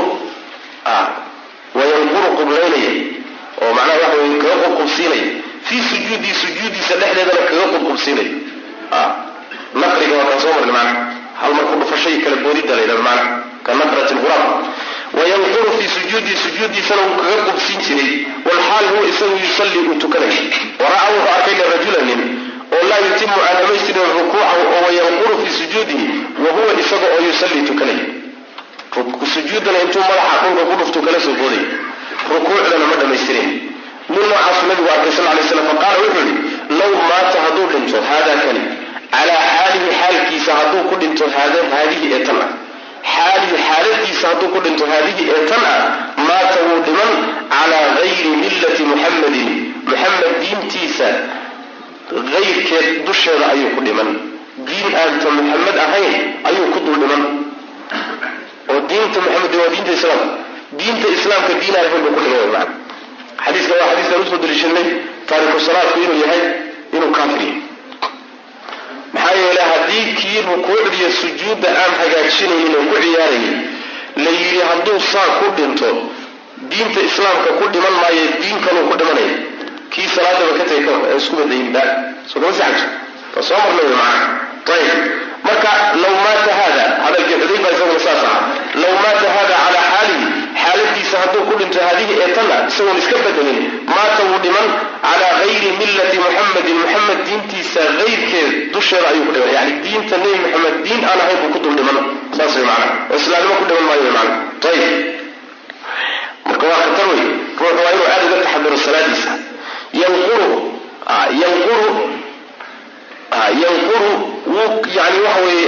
[1.78, 2.91] wayanquru qublaynaya
[3.63, 5.28] oo macnaha waxa weye kaga qubqubsiinaya
[5.67, 8.34] fii sujuudii sujuudiisa dhexdeedana kaga qubqubsiinaya
[9.82, 11.02] naqriga waa kaan soo marnay macnaha.
[11.41, 13.32] Hal marku dhufashay kala boodidda la yidhahdo macnaha.
[13.65, 14.45] Ka naqrati lghuraab
[15.17, 18.12] wayanquru fii sujuudii sujuudiisana wuu kaga qubsiin jiray
[18.48, 20.43] walxaal huwa isagu yusallii uu tukanayo
[20.84, 22.22] wara'a wuxuu arkay lirajula nin
[22.76, 26.08] oo laa yutimu aan dhamaystirin rukuucahu oo wayanquru fii sujuudihi
[26.43, 28.06] wa huwa isaga oo yusallii tukanaya
[29.34, 31.63] sujuudana intuu madaxa dhulka ku dhuftu kala soo booday
[32.34, 33.50] rukuucdana ma dhamaystirin
[34.10, 36.38] nin noocaasu nabigu arkay sal lay slam faqaala wuxuu yihi
[36.80, 38.62] low maata hadduu dhinto haadaa kani
[39.13, 42.50] calaa xaalihi xaalkiisa hadduu ku dhinto haadihi ee tan ah
[43.04, 45.80] xaalihi xaaladiisa hadduu ku dhinto haadihi ee tan ah
[46.28, 47.14] maata wuu dhiman
[47.54, 49.50] calaa gayri millati muxammadin
[49.92, 51.10] muxamed diintiisa
[52.34, 54.10] hayrkeed dusheeda ayuu ku dhiman
[54.68, 56.14] diin aanta muxamed ahayn
[56.50, 57.24] ayuu ku dul dhiman
[58.72, 60.28] oo diinta muxamed waa diinta islaamka
[60.80, 62.68] diinta islaamka diin aan ahayn buu ku dhiman man
[63.46, 64.88] xadiiska waa xadiiskan u soo daliishanay
[65.30, 65.60] taariku
[66.04, 66.44] inuu yahay
[66.98, 67.69] inuu kaafir yahay
[69.13, 73.56] maxaa yeelay haddii kii rukuucdiiyo sujuudda aan hagaajinaynin oo ku ciyaarayay
[74.24, 75.89] la yidhi hadduu saa ku dhinto
[76.72, 79.36] diinta islaamka ku dhiman maayo diin kaluu ku dhimanaya
[79.93, 81.84] kii salaadaba ka tagay ka isku badayinba
[82.32, 82.88] soo kama saxajo
[83.36, 85.00] waa soo marna wey ayib
[85.48, 85.72] marka
[86.04, 88.39] law maata hada hadalkii xudayfa isaguna saas aha
[88.84, 90.28] law maata hada calaa xaalihi
[90.63, 93.60] xaaladiisa hadduu ku dhinto haadihi ee tana isagoon iska bedelin
[93.95, 94.67] maata wuu dhiman
[98.80, 101.98] dusheeda ayuu ku dhiman yani diinta nebi maxamed diin aan ahayn buu ku dul dhiman
[102.38, 105.20] saas way macnaha oo ku dhiman maayo way ayib
[106.48, 107.24] marka waa khatar wey
[107.60, 109.32] ruuxu waa inuu aada uga taxaduro salaadiisa.
[110.02, 110.50] Yanquru
[111.08, 111.92] ah, yanquru
[113.32, 114.12] ah, yanquru
[114.48, 115.65] wuu yani waxa weye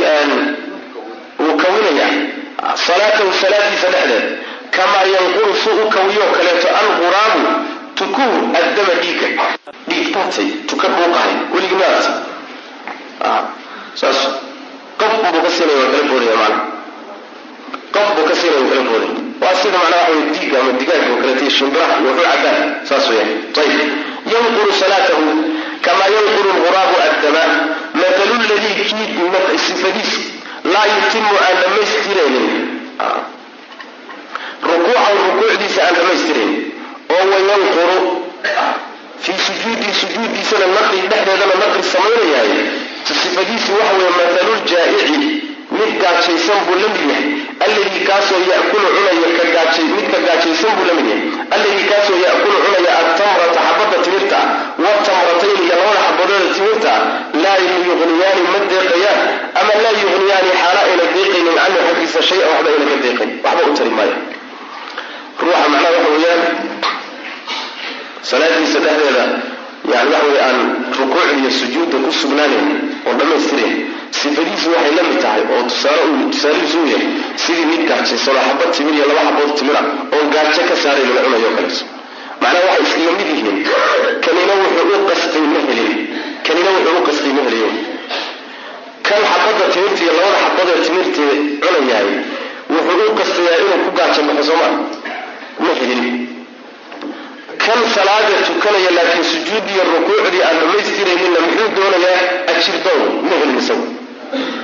[1.39, 4.25] wuu kawinayaa salaatahu salaadiisa dhexdeed.
[4.71, 7.47] Kamaa yanquru si u kawiyo kaleeto alquraamu
[7.95, 9.27] tukuhu addama dhiigga.
[9.89, 12.30] Dhiigtaatay tuka dhuuqahay weligii maata
[14.01, 14.19] saas
[14.99, 16.57] qof buu ka siinaya waa kala boodaya maana
[17.95, 21.07] qof buu ka siinaya waa kala boodaya waa sida macnaa waxa wey diiga ama digaaga
[21.13, 23.31] oo kaleeto iyo shimbiraha iyo wuxuu cabaan saas weeyaan
[23.63, 23.79] ayib
[24.33, 25.25] yanqulu salaatahu
[25.85, 27.43] kamaa yanqulu lquraabu addama
[28.01, 30.21] matalu ladii kii sifadiisu
[30.73, 32.47] laa yutimu aan dhammaystiraynin
[34.69, 36.61] rukuucahu rukuucdiisa aan dhammaystiraynin
[37.15, 37.97] oo wayanquru
[39.25, 42.53] fii sujuudii sujuuddiisana naqri dhexdeedana naqri samaynayahay
[43.21, 45.19] sifadiisu waxa weeye mataluljaa'ici
[45.77, 47.27] mid gaajaysan buu la mid yahay.
[47.65, 49.33] Alladii kaasoo yakulu cunaya mid
[50.11, 51.23] ka gaajaysan buu la mid yahay.
[51.55, 54.39] Alladii kaasoo yakulu cunaya attamrata xabada timirta
[54.83, 56.93] watamratayn iyo labada xabadooda timirta
[57.43, 59.19] laa yuqniyaani ma deeqayaan
[59.59, 63.31] ama laa yuqniyaani xaala ayna deeqaynin canhu xaggiisa shay-an waxba ayna ka deeqayn.
[63.45, 64.15] Waxba u tari maayo.
[65.41, 66.41] Ruuxa macnaha waxa weeyaan
[68.29, 69.23] salaadiisa dhexdeeda
[69.89, 70.59] yani waxa wey aan
[70.99, 72.69] rukuucda iyo sujuudda ku sugnaanayn
[73.07, 73.73] oo dhammaystirayn
[74.19, 77.07] sifadiisu waxay la mid tahay oo tusaalihiisu u yahay
[77.43, 81.21] sidii mid gaajaysanoo xabad timir iyo laba xabood timir ah oo gaajo ka saaray lala
[81.25, 81.85] cunayo o kaleeto
[82.41, 83.57] macnaha waxay iskaga mid yihiin
[84.25, 85.91] kanina wuxuu u qastay ma helin
[86.47, 87.69] kanina wuxuu u qastay ma heliyo
[89.07, 91.23] kan xabadda timirta iyo labada xabadee timirta
[91.63, 92.09] cunayahay
[92.73, 94.73] wuxuu u qastayaa inuu ku gaajo baxo soomaa
[95.63, 96.05] ma helin
[97.65, 102.21] kan salaada tukanaya laakiin sujuuddii iyo rukuucdii aan dhammaystirayninna muxuu doonayaa
[102.53, 103.87] ajir doon ma helin isagu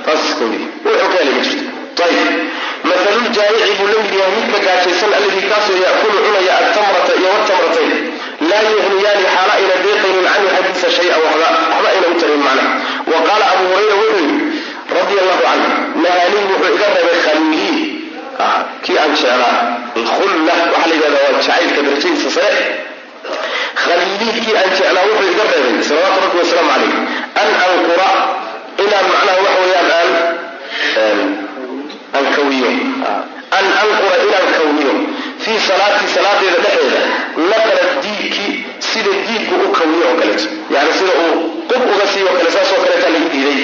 [0.06, 2.28] taas iskawdi wuxuu ka helay ma jirto ayib
[2.90, 7.92] mathaluljaayici buu la mid yahay midka gaajaysan alladii kaasoo yakulu cunaya altamrata iyo watamratayn
[8.50, 12.72] laa yuqniyaani xaala ayna deeqaynin canhu xaggiisa shay-an waxba ayna u tarin macnaha
[13.12, 14.38] wa qaala abu hurayra wuxuu yidhi
[14.98, 15.68] radia allahu canhu
[16.04, 17.86] nahaanii wuxuu iga reebay khaliilii
[18.84, 19.56] kii aan jeclaa
[20.00, 22.60] alkhulla waxaa la yidhahdaa waa jacaylka darajadiisa sare
[23.84, 26.92] khaliilii kii aan jeclaa wuxuu iga reebay salawaatu rabbi wasalaamu calayh.
[27.42, 28.10] An anqura
[28.84, 30.10] inaan macnaha waxa weeyaan aan
[32.16, 32.70] aan kawiyo
[33.58, 34.92] an anqura inaan kawiyo
[35.44, 37.00] fii salaatii salaadeeda dhexeeda
[37.52, 38.46] naqra diigki
[38.90, 41.36] sida diigku u kawiyo oo kaleeto yani sida uu
[41.70, 43.62] qub uga siiyo kale saasoo kaleeta lagu diiday.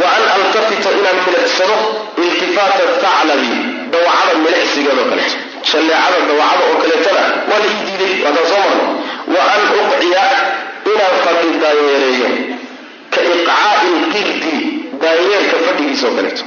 [0.00, 1.76] Wa an altafita inaan milicsado
[2.24, 3.52] iltifaata thaclabi
[3.92, 5.36] dawacada milicsigeeda oo kaleeto
[5.70, 8.12] shalleecada dawacada oo kaleetana waa la ii diiday.
[8.24, 8.86] Waataan soo marno
[9.32, 10.24] wa an uqciya
[10.92, 12.28] inaan fadhi daayeereeyo
[13.14, 14.54] ka iqcaai lqirdi
[15.02, 16.44] daayeerka fadhigiisa oo kaleeto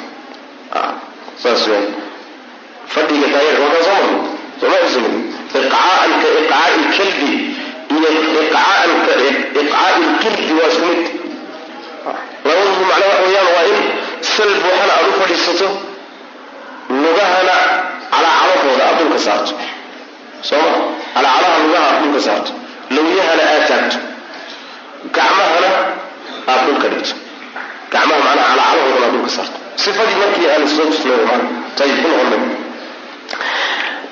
[2.96, 4.20] fadhiga daayeerka waataan soo marno
[4.62, 5.16] sooma xusunin
[5.60, 6.82] iqcaaan iyo iqcaaan
[9.06, 9.10] ka
[9.62, 10.02] iqcaai
[10.62, 11.02] waa isku mid
[12.48, 13.78] labadubu macnaa waxa weeyaan waa in
[14.36, 15.70] sal buuxana aada u fadhiisato
[17.04, 17.56] lugahana
[18.14, 19.54] calaacalahooda aad saarto
[20.50, 20.72] sooma
[21.16, 22.52] calacalaha lugaha aad saarto
[22.96, 23.98] lawyahana aad taagto
[25.16, 25.70] gacmahana
[26.52, 27.14] aad dhulka dhigto.
[27.94, 29.58] Gacmaha macnaha calacalahoodana aad dhulka saarto.
[29.84, 31.44] Sifadii markii aan soo tusnay maan
[31.84, 32.44] ayib ku noqon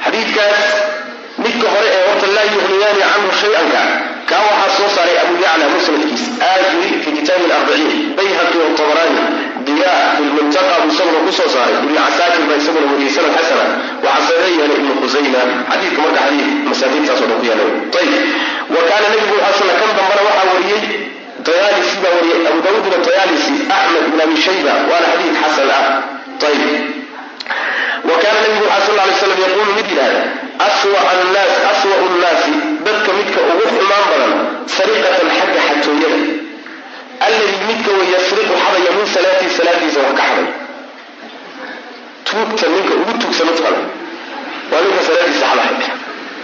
[0.05, 0.59] xadiidkaas
[1.43, 3.81] midka hore ee horta laa yuqniyaani canhu shay-anka
[4.29, 9.23] kaa waxaa soo saaray abu yacla musnadkiis aajuri fi kitaabi larbaciin bayhaqi watabarani
[9.67, 11.75] diya fi lmuntaqa buu isaguna ku soo saaray.
[11.81, 13.65] Ibnu casaakir baa isaguna wariyey sanad xasana.
[14.05, 17.65] Waxaa saga yeelay ibnu khusayma xadiidka marka xadiid masaakiintaaso dhan ku yaalla
[18.01, 18.13] ayib
[18.73, 20.83] wa kaana nabigu sala kan dambana waxaa wariyey
[21.47, 25.85] tayaalisi baa wariyey abu daawuudna tayaalisi axmed ibn abi shayba waana xadiid xasan ah.
[28.09, 30.21] Wa kaana nabigu waxaa sal lay slam yaquulu mid yidhahda
[31.71, 32.53] aswau nnaasi
[32.85, 34.33] dadka midka ugu xumaan badan
[34.77, 36.19] sariqatan xagga xatooyada.
[37.27, 40.47] Alladii midka way yasriqu xadaya min salaatii salaadiisa wax ka xaday
[42.25, 43.81] tuugta ninka ugu tuugsa mataqana
[44.71, 45.94] waa ninka salaadiisa xadahay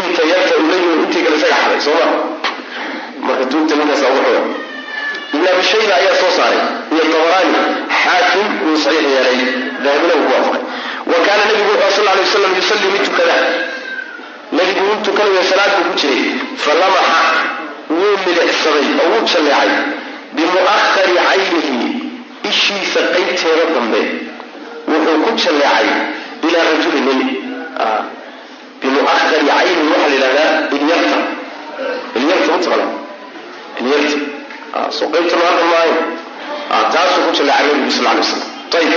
[0.00, 1.56] inta yarta uu leeyihi intii kale isaga
[17.90, 18.16] wuu
[18.64, 19.70] saxiix oo wuu jalleecay
[20.36, 21.76] bimu'ahari caynihi
[22.50, 24.00] ishiisa qaybteeda dambe.
[24.90, 25.88] Wuxuu ku jalleecay
[26.48, 27.20] ilaa rajuli nin
[28.82, 31.18] bimuakari caynin waxaa la yidhahdaa ilyarta
[32.18, 32.86] ilyarta mataqana
[33.80, 34.18] ilyarta
[34.76, 35.96] ah, soo qaybta laga maayo?
[36.72, 38.92] Ah, Taasuu ku jallacay nabigu sal alay slam ayib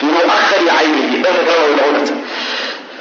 [0.00, 2.14] bimuakari caynihi dhanka kale waa udhaudhata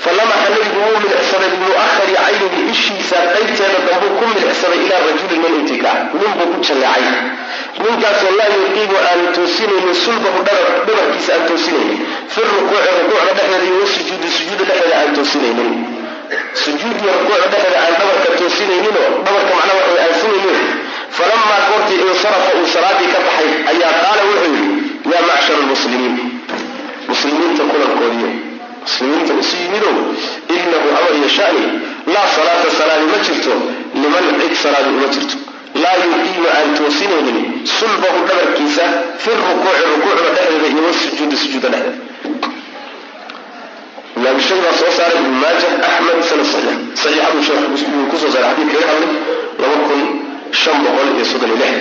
[0.03, 5.53] falamaxa nabigu umm wuu milicsaday bimuakari caynihi ishiisa qaybteeda dambu ku milicsaday ilaa rajuli min
[5.67, 7.05] nin buu ku jalleecay
[7.83, 11.99] ninkaasoo laa yuqiimu aan toosinaynin sulbahu dhabarkiisa aan toosinaynin
[12.33, 15.71] fi rukuuci rukuucda dhexdeeda iyo wasujuudi sujuuda dhexeeda aan toosinaynin
[16.63, 20.67] sujuud iyo rukuucda dhexdeeda aan dhabarka toosinayninoo dhabarka macnaa waxa sinaynin
[21.17, 26.15] falamaa goortii insarafa uu salaadii ka baxay ayaa qaala wuxuu yidhi yaa macshara lmuslimiin
[27.11, 28.29] muslimiinta kulankoodiyo
[28.85, 29.95] muslimiinta isu yimidow
[30.57, 31.63] inahu amar iyo shani
[32.13, 33.53] laa salaata salaadi ma jirto
[34.01, 35.35] liman cid salaadi uma jirto.
[35.83, 37.37] Laa yuqiimu aan toosinaynin
[37.77, 38.85] sulbahu dhabarkiisa
[39.23, 42.08] fi rukuuci rukuucda dhexdeeda iyo wasujuudi sujuuda dhexdeeda
[44.19, 48.51] imaamshay baa soo saaray ibn maaja axmed sanad saxiix saxiixadu sheekh muslim ku soo saaray
[48.51, 49.11] xadiid kaga hadlay
[49.61, 50.01] laba kun
[50.61, 51.75] shan boqol iyo soddon iyo lix.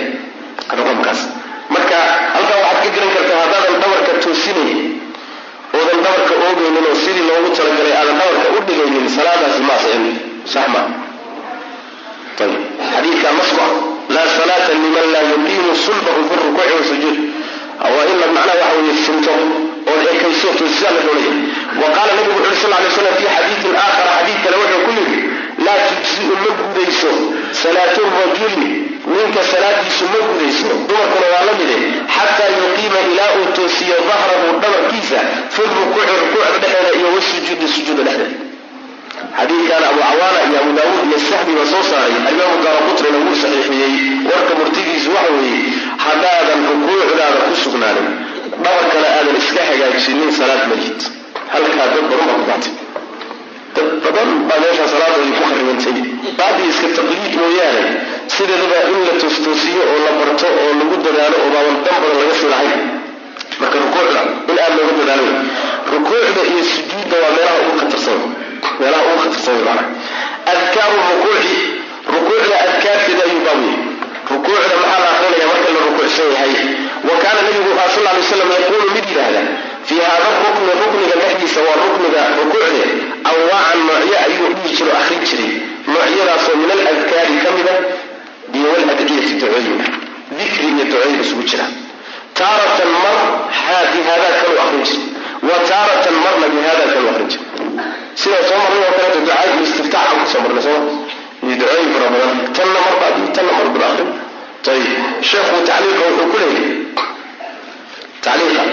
[0.79, 1.19] Raqamkaas
[1.73, 1.97] marka
[2.35, 4.79] halkaa waxaad ka garan kartaa haddaadan dhabarka toosinayn
[5.77, 10.05] oodan dhabarka oogaynin oo sidii loogu talagalay aadan dhabarka u dhigaynin salaadaasi ma asixin
[10.53, 10.81] sax ma.
[12.39, 12.61] Ayib
[12.91, 13.69] xadiidkaa
[14.15, 17.17] laa salaata liman laa yuqiimu sulbahu fi rukuuci wasujuud
[17.95, 19.33] waa in la macnaha waxa weeye sinto
[19.93, 21.33] ood ekayso toosisaa la doonaya
[21.81, 25.19] wa qaala nabigu wuxu sal lay slam fi xadiidin aakhara xadiid kale wuxuu ku yidhi
[25.65, 27.11] laa tujziu ma gudayso
[27.63, 28.67] salaatu rajuli
[29.13, 30.69] ninka salaadiisu ma gudayso.
[30.89, 31.77] Dumarkuna waa la mide
[32.15, 35.19] xataa yuqiima ilaa uu toosiyo dahrahu dhabarkiisa
[35.55, 38.47] fi rukuuci rukuucda dhexeeda iyo wasujuudi sujuuda dhexdeeda
[39.39, 43.93] xadiidkan abu cawaana iyo abu daawuud iyo saxbi baa soo saaray alimaamu daaraqutnina wuu saxiixiyey
[44.31, 45.61] warka murtigiisu waxa weeye
[46.05, 48.07] haddaadan rukuucdaada ku sugnaanin
[48.63, 50.99] dhabarkana aadan iska hagaajinin salaad malid
[51.53, 52.73] halkaa dad badan baa ku baatay.
[53.75, 55.97] Dad badan baa meesha salaadoodii ku kharibantay
[56.39, 57.83] baadii iska taqliid mooyaane.
[58.35, 62.35] Sideedaba in la toostoosiyo oo la barto oo lagu dadaalo oo baaban dan badan laga
[62.39, 62.81] sii lahayn.
[63.61, 65.25] Marka rukuucda in aad looga dadaalo.
[65.93, 68.19] Rukuucda iyo sujuudda waa meelaha ugu khatarsan.
[68.79, 69.83] Meelaha ugu khatarsan maana
[70.51, 71.55] adkaaru rukuuci.
[72.13, 73.87] Rukuucda adkaarteeda ayuu baab yahay
[74.31, 76.53] rukuucda maxaa la akrinaya marka la rukuucsan yahay
[77.09, 79.41] wa kaana nabigu a sal lay slam yaquulu mid yidhaahda
[79.87, 82.83] fii hada rukni rukniga dhexdiisa waa rukniga rukuucde.
[83.29, 85.51] Anwaacan noocyo ayuu dhihi jiro akrin jiray
[85.91, 87.73] noocyadaasoo min aladkaari ka mida
[88.57, 89.87] iyo waladciyati ducooyinka
[90.37, 91.65] dikri iyo ducooyin isugu jira.
[92.39, 93.17] Taaratan mar
[93.93, 95.03] bi haadaa kalu akrin jira
[95.49, 97.43] wa taaratan marna bi haadaa kalu akrin jira
[98.21, 100.91] sidaa soo marnay oo kaleeto ducaa iyo istiftaax aan ku soo marnay sooma
[101.45, 104.09] iyo ducooyin fara badan tanna mar baad tanna mar bad akrin
[104.65, 106.71] sheekhu tacliiqa wuxuu ku leeyahay
[108.23, 108.63] tacliiqa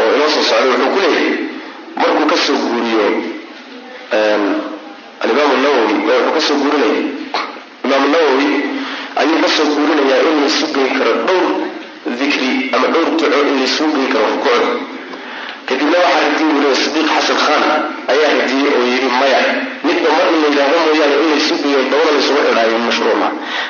[0.00, 1.28] oo inoo soo socday wuxuu ku leeyahay
[2.00, 3.06] markuu ka soo guuriyo
[5.22, 7.00] alimaam nawowi wuxuu ka soo guurinaya
[7.84, 8.48] imaam nawowi
[9.20, 11.46] ayuu ka soo guurinayaa in laysu geyn karo dhowr
[12.20, 14.70] dikri ama dhowr duco in laysugu geyn karo rukuucda
[15.68, 17.62] kadibna waxaa radiyey weliba sidiiq xasan khan
[18.12, 19.40] ayaa radiyey oo yidhi maya
[19.86, 23.28] midba mar in la yidhaahdo mooyaane in laysu geeyo dabada laysugu xidhaayo mashruuca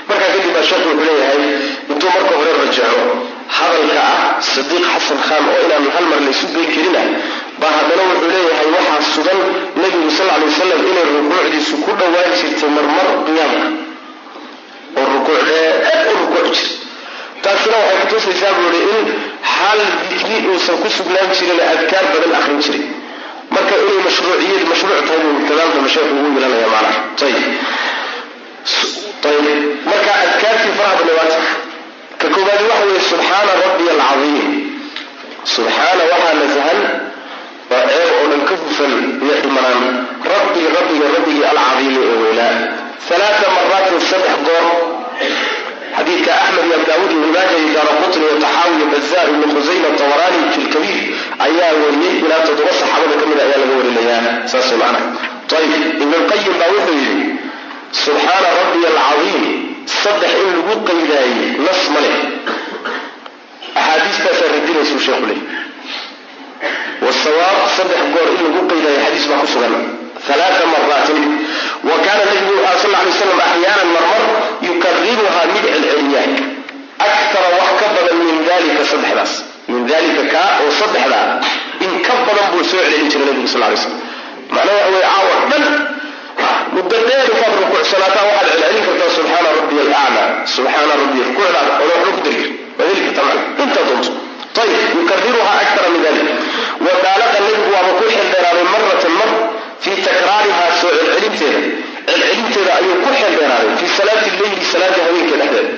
[0.09, 1.43] markaa kadib baa sheekhu wuxuu leeyahay
[1.93, 3.03] intuu marka hore rajaco
[3.59, 4.23] hadalka ah
[4.53, 7.03] sidiiq xasan khan oo inaan hal mar laysu geyn karina
[7.61, 9.41] baa haddana wuxuu leeyahay waxaa sugan
[9.83, 13.67] nebigu sal lay wasalam inay rukuucdiisu ku dhowaan jirtay marmar qiyaamka
[15.01, 15.75] oo rukuuc dheer
[16.11, 16.69] u rukuuc jir
[17.45, 19.07] taasina waxay kutusaysaa buu ihi in
[19.55, 19.81] hal
[20.11, 22.85] dikri uusan ku sugnaan jirin adkaar badan akrin jiray
[23.55, 27.47] marka inay mashruuciyad mashruuc tahay buu gadaal sheekhu ugu yeelanaya macnaha ayib
[29.31, 31.39] ayib marka adkaartii faraha badan waata
[32.21, 34.49] ka koobaadi waxa weeye subxaana rabbiya alcadiim
[35.55, 36.81] subxaana waxaa nasahan
[37.71, 38.93] waa ceeb oo dhan ka hufan
[39.25, 39.85] iyo dhimanaan
[40.33, 42.55] rabbiga rabbiga rabbigii alcadiimi ee weynaa
[43.17, 44.67] alaaa maraatin saddex goor
[45.99, 49.89] xadiidka axmed iyo abu daawuud ibn maaja iyo daara qutni iyo taxaawi bazaar ibnu khusayma
[50.01, 50.99] tabarani fi lkabiir
[51.47, 55.01] ayaa wariyey ilaa toddoba saxaabada ka mid a ayaa laga warinayaa saas macna.
[55.59, 55.73] Ayib
[56.05, 57.27] ibnulqayim baa wuxuu yidhi
[58.05, 59.45] subxaana rabbiya alcadiim
[60.03, 62.17] saddex in lagu qaydaayey nas ma leh.
[63.81, 65.41] Axaadiistaasaa radinaysuu sheekhu leh.
[67.05, 69.75] Wasawaab saddex goor in lagu qaydaayo xadiis baa ku sugan.
[70.35, 71.21] Alaaa maraatin
[71.89, 74.23] wa kaana nabigu sal lay slam axyaanan marmar
[75.39, 76.23] yukariruhaa mid celceliya
[77.07, 79.33] akara wax ka badan min dalika saddexdaas.
[79.71, 81.41] Min dalika kaa oo saddexdaa
[81.85, 83.95] in ka badan buu soo celcelin jiray nabigu sal lay slam
[84.55, 85.65] macnaa waxa weye caawa dhan.
[86.75, 91.73] Muddo dheer intaad rukuucsanaataa waxaad celcelin kartaa subxaana rabbiy alaclaa subxaana rabbiy rukuucdaada
[93.07, 94.11] kartaa macna intaa doonto.
[94.63, 96.29] Ayib yukariruhaa akara min dalik
[96.85, 99.31] wa baalaqa nabigu waaba ku xeldheeraaday maratan mar
[99.85, 101.61] fii takraarihaa soo celcelinteeda
[102.09, 105.73] celcelinteeda ayuu ku xeldheeraaday fii salaati leyli salaada habeenka dhexdeeda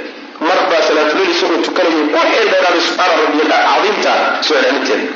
[0.48, 4.12] mar baa salaatuleyl isagoo tukanayay ku xeel dheeraaday subxaana rabbiy cadiimta
[4.48, 5.06] soo celcelinteeda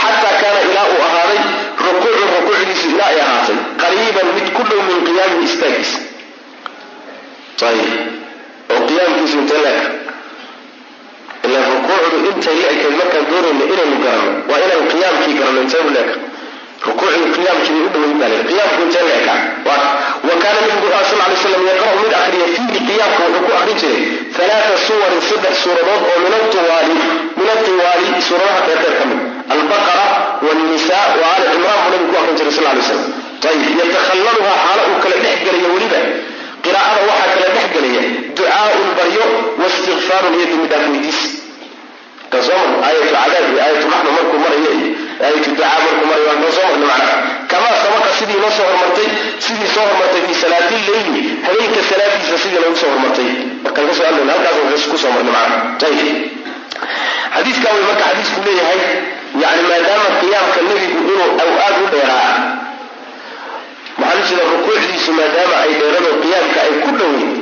[0.00, 1.40] xataa kaana ilaa uu ahaaday
[1.86, 5.98] rukuucu rukuucdiisu ilaa ay ahaatay qariiban mid ku dhow min qiyaamihi istaagiisa.
[8.72, 9.88] Oo qiyaamkiisu intee leeka
[11.46, 12.58] ilaa rukuucdu intay
[13.00, 16.14] markaan doonayna inaynu garanno waa inaan qiyaamkii garanno intee leeka
[20.42, 24.04] kaana nabigu ah sal lay slam yaqra'u mid akriya fiihi qiyaamka wuxuu ku akrin jiray
[24.44, 26.94] alaaa suwarin saddex suuradood oo min atiwaali
[27.38, 29.20] min atiwaali suuradaha dheerdheer ka mid
[29.56, 30.06] albaqara
[30.46, 33.02] wannisa wa aali cimraan buu nabigu ku akrin jiray sal lay slam
[33.50, 36.00] ayib yatakhallaluhaa xaalo uu kala dhex gelaya weliba.
[36.64, 38.02] Qiraa'ada waxaa kala dhex gelaya
[38.36, 39.24] ducaaun baryo
[39.60, 41.20] waistikfaarun iyo dembidhaaf weydiis
[42.34, 44.88] ka soo aayatu cadaab iyo aayatu raxma markuu marayo iyo
[45.24, 47.16] aayatu ducaa markuu marayo waan soo marnay macnaha.
[47.52, 48.68] Kamaa sabaqa sidii noo soo
[65.18, 67.32] maadaama ay dheerado qiyaamka ay ku dhoweyn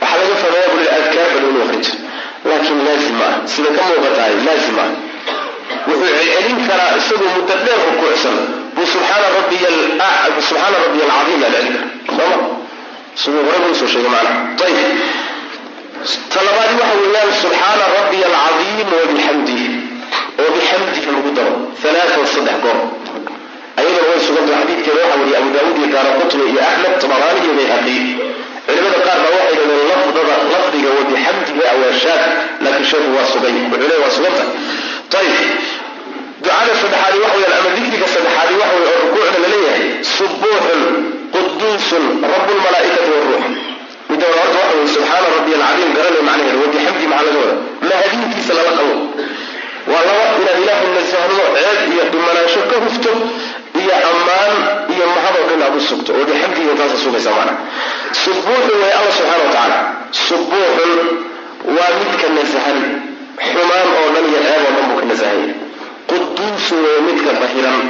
[0.00, 1.98] waxaa laga fahmaya buli adkaar akrin jiro
[2.50, 3.32] laakiin laazim ah.
[3.52, 4.90] Sida ka muuqatahay laazim ah.
[5.88, 8.36] Wuxuu celcelin karaa isagoo muddo dheer rukuucsan
[8.74, 9.68] buu subxaana rabbiya
[10.48, 11.76] subxaana rabbiya alcadiim baa celcelin
[12.08, 12.38] kara sooma
[13.20, 14.40] siduu hore buu soo sheegay macnaha.
[14.66, 14.98] Ayib
[16.34, 19.62] talabaadi waxa weeyaan subxaana rabbiya alcadiim wabixamdih
[20.42, 21.54] oo bixamdihi lagu daro.
[21.90, 22.78] Alaatan saddex goor.
[23.80, 27.52] Ayadana way suganta xadiidkeeda waxa weriye abu daawuud iyo daara qutni iyo axmed tabaraani iyo
[27.58, 27.96] bayhaqi.
[28.66, 30.34] Culimada qaar baa waxay dhaheen lafdada
[31.56, 32.22] lafdiga wabixamdiga awaashaad
[32.64, 33.52] laakiin sheekhu waa sugay.
[33.72, 34.44] Wuxuu leey waa suganta.
[35.20, 35.36] Ayib
[36.42, 39.84] ducada saddexaadi waxa weyaan ama dikriga saddexaadi waxa wey oo rukuucda la leeyahay
[40.16, 40.82] subuuxun
[41.34, 43.44] quduusun rabu lmalaa'ikati waruux
[44.10, 47.54] midda horta waxa weye subxaana rabbi alcadiim garanay macnaheeda wabixamdi maxaa laga wada
[47.88, 48.94] mahadintiisa lala qabo.
[49.92, 53.12] Waa laba inaad ilaahay nasahdo ceeb iyo dhimanaansho ka hufto
[53.80, 54.54] iyo ammaan
[54.94, 57.58] iyo mahadoo dhan aad u sugto oo bixamdiga taasa sugaysa macnaha
[58.24, 59.78] subuuxun way alla subxana wa tacaala.
[60.28, 60.92] Subuuxun
[61.74, 62.78] waa midka nasahan
[63.50, 65.54] xumaan oo dhan iyo ceeb oo dhan buu ka nasahan yahay.
[66.10, 67.82] Quduusun way midka dahiran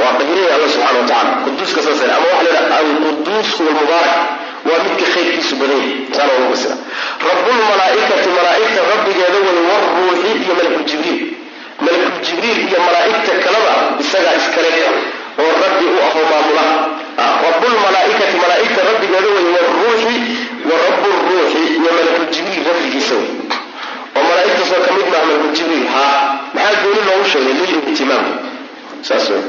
[0.00, 4.00] waa dahiraya alla subxana wa tacala quduuska saas ama waxa la yidhaha alquduus huwa
[4.68, 6.34] waa midka khayrkiisu badan yahay.
[6.38, 6.76] Ugu fasira
[7.28, 11.20] rabbulmalaa'ikati malaa'igta rabbigeeda way waruuxi iyo malkuljibriil
[11.86, 14.70] malkuljibriil iyo malaa'igta kalaba isagaa iskale
[15.42, 16.66] oo rabbi u ahoo maamula.
[17.46, 20.16] Rabbulmalaa'ikati malaa'igta rabbigeeda way waruuxi
[20.68, 22.08] wa rabburuuxi iyo wey
[24.76, 26.18] oo malaa'igtaasoo ka mid maaha malkuljibriil haa
[26.54, 28.26] maxaa gooni loogu sheegay lilihtimaam
[29.08, 29.42] saas wey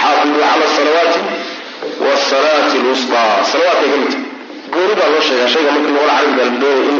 [0.00, 1.20] xaafiduu cala salawaati
[2.04, 4.18] wsalaati lwustaa salawaadkay ka midta
[4.74, 6.98] gooni baa loo sheegaa shayga marka luqada carabiga la in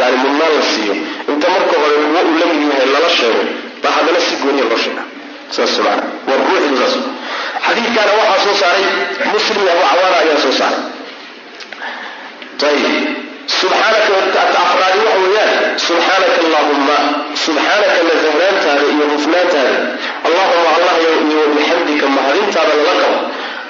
[0.00, 0.94] yani mudnaan la siiyo.
[1.32, 3.42] Inta marka hore kuwo uu la yahay lala sheego
[3.82, 5.02] baa haddana si gooniya loo sheega.
[5.54, 6.94] Saas maana waa ruuxdu saas
[7.66, 8.84] xadiidkaana waxaa soo saaray
[9.32, 10.82] muslim abu cawaana ayaa soo saaray.
[12.68, 16.96] Ayib subxaanaka afraadi waxa weeyaan subxaanaka allahumma
[17.44, 19.76] subxaanaka nasahnaantaada iyo hufnaantaada
[20.28, 20.94] allahuma allah
[21.28, 23.20] iyo bixamdika mahadintaada lala qabo.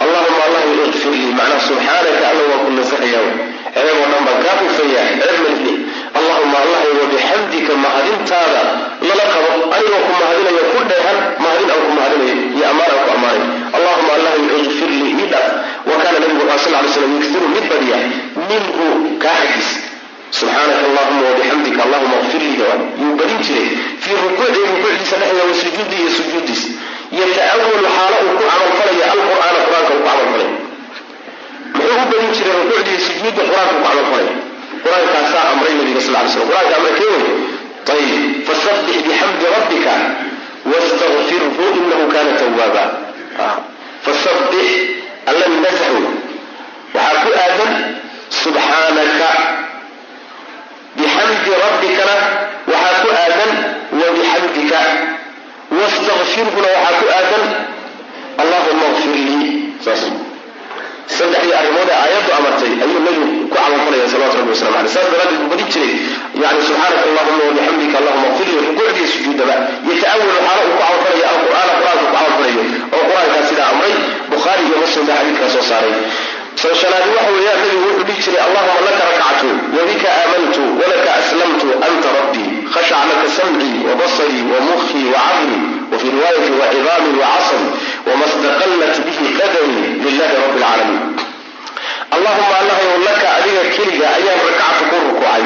[0.05, 3.23] Allahuma allah ikfir lii macnaa subxaanaka alla waa ku nasahaya
[3.75, 5.75] ceeb oo dhan baan kaa hufaya ceeb malihni
[6.19, 8.63] allahuma allah wabixamdika mahadintaada
[9.09, 9.51] lala qabo.
[9.77, 13.45] Anigoo ku mahadinayo ku dheehan mahadin aan ku mahadinayo iyo ammaan aan ku ammaanayo
[13.77, 14.33] allahuma allah
[14.65, 15.49] ikfir lii ii dhaaf
[15.89, 17.99] wa kaana nabigu a sal lay slam yugfiru mid badiya
[18.49, 18.87] minhu
[19.23, 19.71] kaa xaggiis
[20.39, 23.69] subxaanaka allahuma wabixamdika allahuma ikfir lii dawaan yuu badin jiray.
[24.03, 26.63] Fii rukuuci rukuucdiisa dhexeeda wa sujuudi iyo sujuudiis
[27.19, 30.51] yata'awalu xaalo uu ku camalfalaya alqur'aana qur'aanka uu ku camalfalaya
[31.77, 34.33] muxuu u badin jiray rukuucda iyo sujuudda qur'aanka ku camalfalaya
[34.89, 37.25] qur'aankaasaa amray nabiga sal lay slam qur'aanka amray kee wey
[37.95, 39.95] ayib fasabbix bixamdi rabbika
[40.73, 42.85] wastakfirhu inahu kana tawaaba
[44.07, 44.67] fasabbix
[45.31, 46.03] alla nasaxu
[46.97, 47.73] waxaa ku aadan
[48.43, 49.31] subxaanaka
[50.99, 52.17] bixamdi rabbikana
[52.73, 53.53] waxaa ku aadan
[54.01, 54.81] wabixamdika
[55.79, 57.45] wastakfirhuna waxaa ku aadan
[58.43, 59.51] allahuma kfir lii
[59.85, 60.03] saas
[61.19, 63.38] saddexdii arrimood ee aayaddu amartay ayuu nabigu
[63.69, 65.95] ku camalfalaya salawatu rabbi wasalam aleh saas daraaddeed buu badin jiray.
[66.43, 69.55] Yani subxaanaka allahuma wabixamdika allahuma kfir lii rukuucdiiyo sujuudaba
[69.91, 72.63] yata'awalu xaalo uu ku camalfalaya alqur'aana qur'aanka ku camalfalayo
[72.97, 73.95] oo qur'aankaa sidaa amray
[74.33, 75.95] bukhaari iyo muslim xadiidkaa soo saaray.
[76.59, 82.09] Shanaadi waxa weeyaan nabigu wuxuu dhihi jiray allahuma laka rakcatu wabika aamantu walaka aslamtu anta
[82.19, 85.61] rabbii khashac laka samcii wabasrii wamukhii wacaqlii
[85.93, 87.67] wafi riwaayati wacidaamii wacasbi
[88.09, 88.27] wama
[89.07, 91.28] bihi qadamii lilahi rabbi lcaalamiin
[92.17, 95.45] allahuma allahyow laka adiga keliga ayaan rakcatu ku rukuucay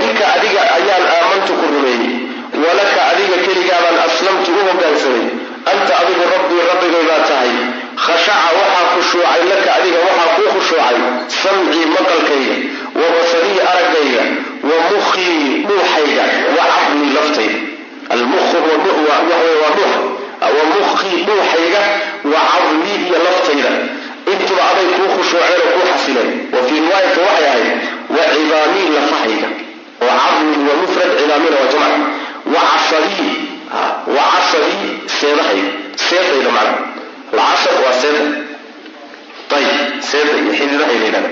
[0.00, 2.14] bika adiga ayaan aamantu ku rumeeyey.
[2.58, 5.26] Walaka adiga keligaabaan aslamtu u hogaansamay
[5.70, 7.52] anta adigu rabbii rabbigay baa tahay.
[8.04, 10.96] Khashaca waxaa khushuucay laka adiga waxaa kuu khushuucay
[11.42, 12.56] samcii maqalkayga
[12.98, 14.24] wa basarii araggayga
[14.68, 16.24] wa mukhii dhuuxayga
[16.56, 16.64] wa
[19.60, 19.92] waa dhuux
[20.56, 21.82] wa mukhii dhuuxayga
[22.32, 23.72] wa cabnii iyo laftayda
[24.32, 27.68] intuba aday kuu khushuuceen oo kuu xasileen wa fii riwaayati waxay ahayd
[28.16, 29.48] wa cibaamii lafahayga
[30.04, 32.02] oo cabnii waa mufrad cibaamina waa jamc
[32.54, 33.32] wa casabii
[34.16, 35.70] wa casabii seedahayga
[36.08, 36.76] seedayda macna
[37.38, 38.22] lacasab waa seeda.
[39.56, 41.30] Ayib seeda iyo xididahayda yidhahda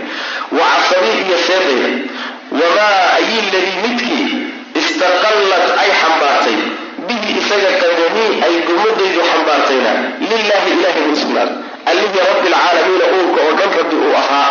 [0.58, 1.88] wa casabii iyo seedayda
[2.60, 4.26] wamaa ayi ladii midkii
[4.80, 6.58] istaqallat ay xambaartay.
[7.08, 9.92] Bihi isaga qadamii ay gomadaydu xambaartayna.
[10.30, 11.16] Lilaahi ilahay buu
[11.96, 14.50] allihii rabbi alcaalamiina uunka oo dhan rabbi uu ahaa.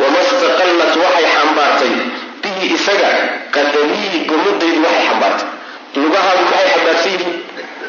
[0.00, 1.94] Wama istaqallat waxay xambaartay.
[2.42, 3.10] Bihi isaga
[3.56, 5.48] qadamii gomadaydu waxay xambaartay.
[6.02, 7.34] Lugahaadu maxay xambaarsan yihiin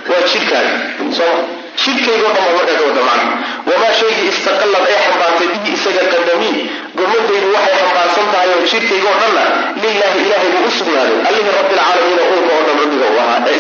[0.09, 0.73] waa jidhkaaga
[1.17, 1.39] sooma
[1.83, 2.85] jidhkaygo dhan baa markaa ka
[3.69, 6.55] wamaa shaygii istaqallad ay xambaartay bihi isaga qadamii
[6.97, 9.43] gomadaydu waxay xambaarsan tahay oo jidhkaygoo dhanna
[9.83, 12.23] lilaahi ilaahay buu u sugnaaday allihii rabbilcaalamiina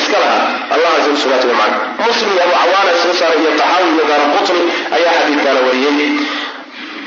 [0.07, 0.47] iska lahaa.
[0.73, 1.77] Allahaasi u sugnaatay macna
[2.07, 4.25] muslim abu cawaana soo saaray iyo taxaawi iyo daara
[4.95, 6.11] ayaa xadiidkaana wariyey.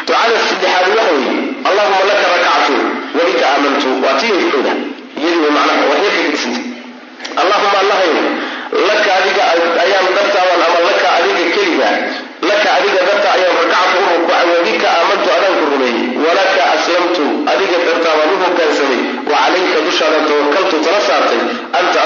[0.07, 1.33] Ducada saddexaad waxa weeye
[1.69, 2.77] allahuma laka rakactu
[3.17, 4.73] wabika aamantu waa tii dhowda
[5.21, 6.63] iyadii macnaha waa heerka gedisanta
[7.43, 8.23] allahuma allahayo
[8.89, 9.43] laka adiga
[9.85, 11.89] ayaan dartaaban ama laka adiga keliga
[12.49, 16.05] laka adiga darta ayaan rakactu u rukuucay wabika aamantu adaan rumeeyey.
[16.25, 19.01] Walaka aslamtu adiga dartaabaan u hogaansamay.
[19.31, 21.41] Wa calayka dushaada tawakaltu tala saartay.
[21.79, 21.99] Anta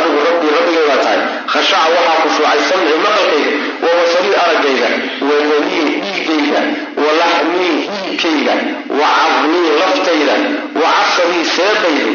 [1.64, 3.52] khashaca waxaa khushuucay samci maqalkayga
[3.84, 4.88] wa basarii araggayga
[5.28, 6.60] wa damii dhiigayga
[7.02, 8.54] wa laxmii hiilkayga
[9.00, 10.36] wa cadmii laftayda
[10.80, 12.06] wa casabii seedayda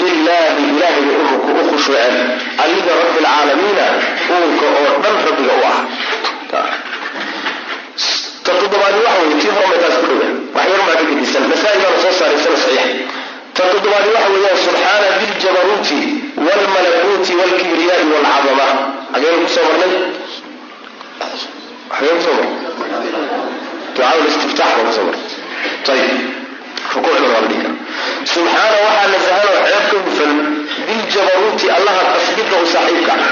[0.00, 2.16] lilaahi ilaahay bay u khushuuceen.
[2.64, 3.86] Alliga rabbi alcaalamiina
[4.36, 5.78] uunka oo dhan rabbiga u ah.
[8.44, 8.88] Ta waxa
[9.20, 11.42] weye tii horma taas ku dhowa wax yar maa ka gedisan.
[11.50, 12.92] Nasaa-i baana soo saaray sana saxiix.
[13.56, 16.00] Ta waxa weeyaan subxaana diljabaruuti
[16.46, 19.92] waalmalakuuti waalkibriyaai waalcadama xageenu ku soo marnay?
[21.96, 22.56] Xageen ku soo marnay?
[23.94, 25.26] Ducaa listiftaax baan ku soo marnay.
[25.88, 26.10] Ayib
[26.94, 27.68] rukuucdan waa la dhihi
[28.32, 30.32] subxaana waxaa nasahanoo ceeb ka hufan
[30.88, 33.30] diljabaruuti allaha qasbidda u saaxiibka ah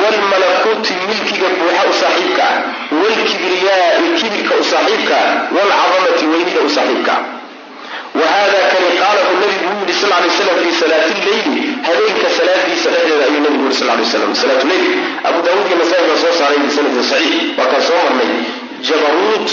[0.00, 2.56] waalmalakuuti milkiga buuxa u saaxiibka ah
[3.00, 7.22] waalkibriyaai kibirka u saaxiibka ah waalcadamati weynida u saaxiibka ah
[8.20, 12.88] wa hada kani qaalahu nabigu uu yihi sal lay slam fi salaati lleyli habeenka salaadiisa
[12.94, 14.86] dhexdeeda ayuu nabigu yiri sal lay slam salaatu leyl
[15.28, 18.30] abu daawuud iyo nasaa-i baa soo saaray bisanadin saxiix waa kaan soo marnay
[18.88, 19.48] jabaruut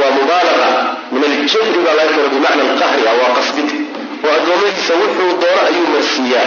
[0.00, 0.68] waa mubaalaga
[1.14, 3.68] min aljabri baa laga keeno bimacna alqahri ah waa qasbid
[4.26, 6.46] oo addoommadiisa wuxuu doono ayuu marsiiyaa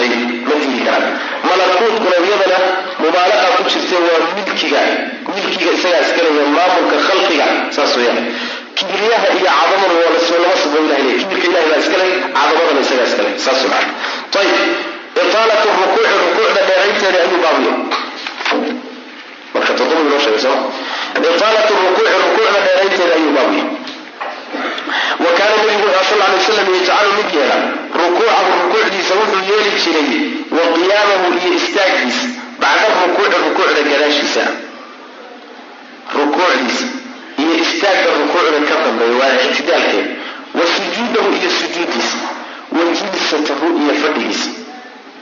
[0.00, 1.14] ayib ma dili karaan
[1.48, 2.58] malakuutkuna iyadana
[3.04, 4.82] mubaalaqa ku jirte waa milkiga
[5.34, 7.46] milkiga isagaa iskalaya maamulka khalqiga
[7.76, 8.20] saas weyaan
[8.80, 10.54] kibriyaha iyo cadamadu waa lasma lama
[11.20, 12.06] kibirka ilahay baa iskale
[12.36, 13.92] cadamadana isagaa iskale saas macana
[14.40, 14.58] ayib
[15.22, 17.72] itaalatu rukuuci rukuucda dheeraynteeda ayuu baabiyo.
[19.54, 20.66] Marka toddoba inoo sheegay sooma
[21.34, 23.64] itaalatu rukuuci rukuucda dheeraynteeda ayuu baabiyo.
[25.24, 27.56] Wa kaana nabigu wuxuu sal lay slam yajcalu mid yeela
[28.00, 30.10] rukuucahu rukuucdiisa wuxuu yeeli jiray
[30.56, 32.24] wa qiyaamahu iyo istaagiisa
[32.62, 34.44] bacda rukuuci rukuucda gadaashiisa.
[36.16, 36.86] Rukuucdiisa
[37.70, 40.06] iyo istaagga rukuucda ka dambeeya waa ictidaalkeed
[40.58, 42.18] wa sujuudahu iyo sujuudiisa
[42.76, 44.50] wa jilsatahu iyo fadhigiisa.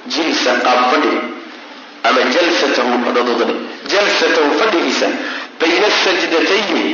[0.06, 1.22] Jilsa qaab fadhiga
[2.08, 3.54] ama jalsatahu dhadodane
[3.92, 5.06] jalsatahu fadhigiisa.
[5.60, 6.84] Bayna sajdatayni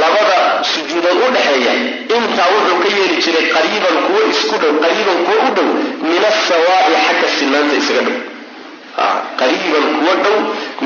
[0.00, 0.38] labada
[0.72, 1.72] sujuudood u dhexeeya.
[2.16, 5.68] Intaa wuxuu ka yeeli jiray qariiban kuwo isku dhow qariiban kuwo u dhow
[6.10, 8.29] min asawaa'i xagga sinaanta isaga dhow
[9.40, 10.36] qariiban kuwo dhow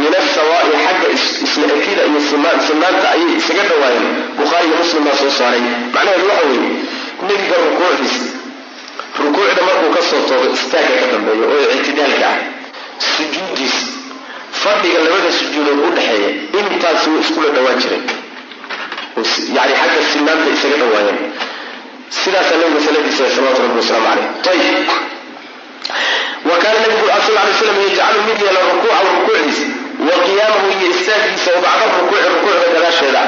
[0.00, 1.08] min asawaa'i xagga
[1.46, 2.20] isla ekida iyo
[2.68, 5.62] sinaanta ayay isaga dhowaayeen bukhaari iyo muslim baa soo saaray.
[5.94, 6.70] Macnaheedu waxa weeye
[7.28, 8.26] nebiga rukuucdiisa
[9.24, 12.38] rukuucda markuu ka soo toogo istaagga ka dambeeya oo ictidaalka ah
[12.98, 13.86] sujuudiisa
[14.62, 16.30] fadhiga labada sujuudood u dhexeeya
[16.60, 18.04] intaasi way iskula dhowaan jireen
[19.56, 21.18] yani xagga sinaanta isaga dhawaayeen.
[22.20, 24.88] Sidaasaa nabiga saladiisa salawatu rabbi wasalaamu caleyh ayib
[26.48, 29.66] wa kaana nabigu sal lay slam yajcalu mid yeela rukuucahu rukuucdiisa
[30.08, 33.22] wa qiyaamahu iyo istaagiisa oo bacda rukuuci rukuucda gadaasheeda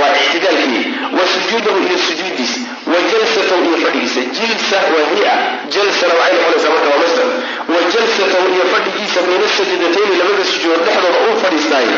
[0.00, 0.84] waa ictidaalkii
[1.16, 2.60] wa sujuudahu iyo sujuudiisa
[2.92, 4.20] wa jalsatahu iyo fadhigiisa.
[4.36, 5.32] Jilsa waa hia
[5.74, 11.36] jalsana waxay noqonaysaa marka waa wa jalsatahu iyo fadhigiisa bayna sajdatayni labada sujuudood dhexdooda uu
[11.44, 11.88] fadhiistaay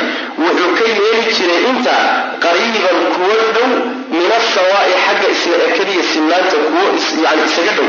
[0.43, 1.97] wuxuu ka yeeli jiray inta
[2.45, 3.71] qariiban kuwo dhow
[4.17, 6.85] min asawaa'i xagga isla ekadiya sinaanta kuwo
[7.25, 7.89] yani isaga dhow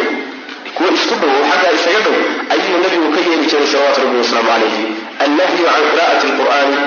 [0.76, 2.18] kuwa isku dhowow xaggaa isaga dhow
[2.54, 4.84] ayuu nabigu ka yeeli jiray salawaatu rabbi wasalaamu calayhi
[5.26, 6.78] annahyu can qira'ati lqur'aani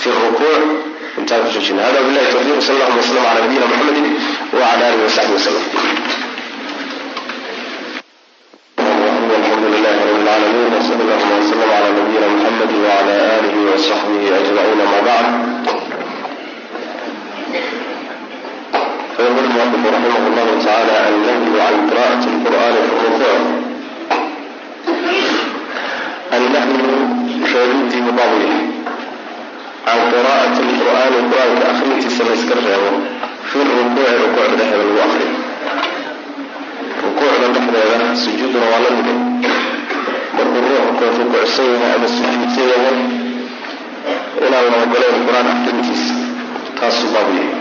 [0.00, 0.62] fi rukuuc
[1.18, 4.06] intaa ku joojina hada billahi towfiiq sal allahuma wasalam cala nabiyina muxamedin
[4.58, 5.64] wa alihi wasaxbihi wasalam
[9.76, 9.96] لله
[11.88, 13.56] رب محمد وعلى اله
[19.17, 23.35] فيقول المؤلف رحمه الله تعالى النهي عن قراءة القرآن في الركوع
[26.33, 26.79] النهي
[27.53, 28.57] شهدتي مضاوية
[29.87, 32.55] عن قراءة القرآن القرآن كأخريتي سمسكر
[33.49, 35.27] في الركوع ركوع بدحر الواخر
[37.01, 39.13] rukuucda dhexdeeda sujuuduna waa la mide
[40.35, 42.97] markuu ruuxu koo rukuucsan yahay ama sujuudsan yahay
[44.45, 46.13] inaan la ogoleyn qur-aan akrintiisa
[46.79, 47.54] taasuu baabu yahay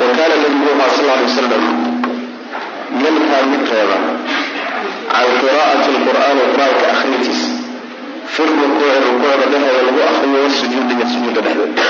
[0.00, 1.64] wa kaana nabigu wuxaa sal alay wasalam
[3.04, 3.98] yanhaa mid reeba
[5.12, 7.48] can qiraa'ati lqur'aani qur'aanka akrintiisa
[8.34, 11.84] fi rukuuci rukuucda dhexdeeda lagu akriyo wasujuudi iyo sujuudda dhexdeeda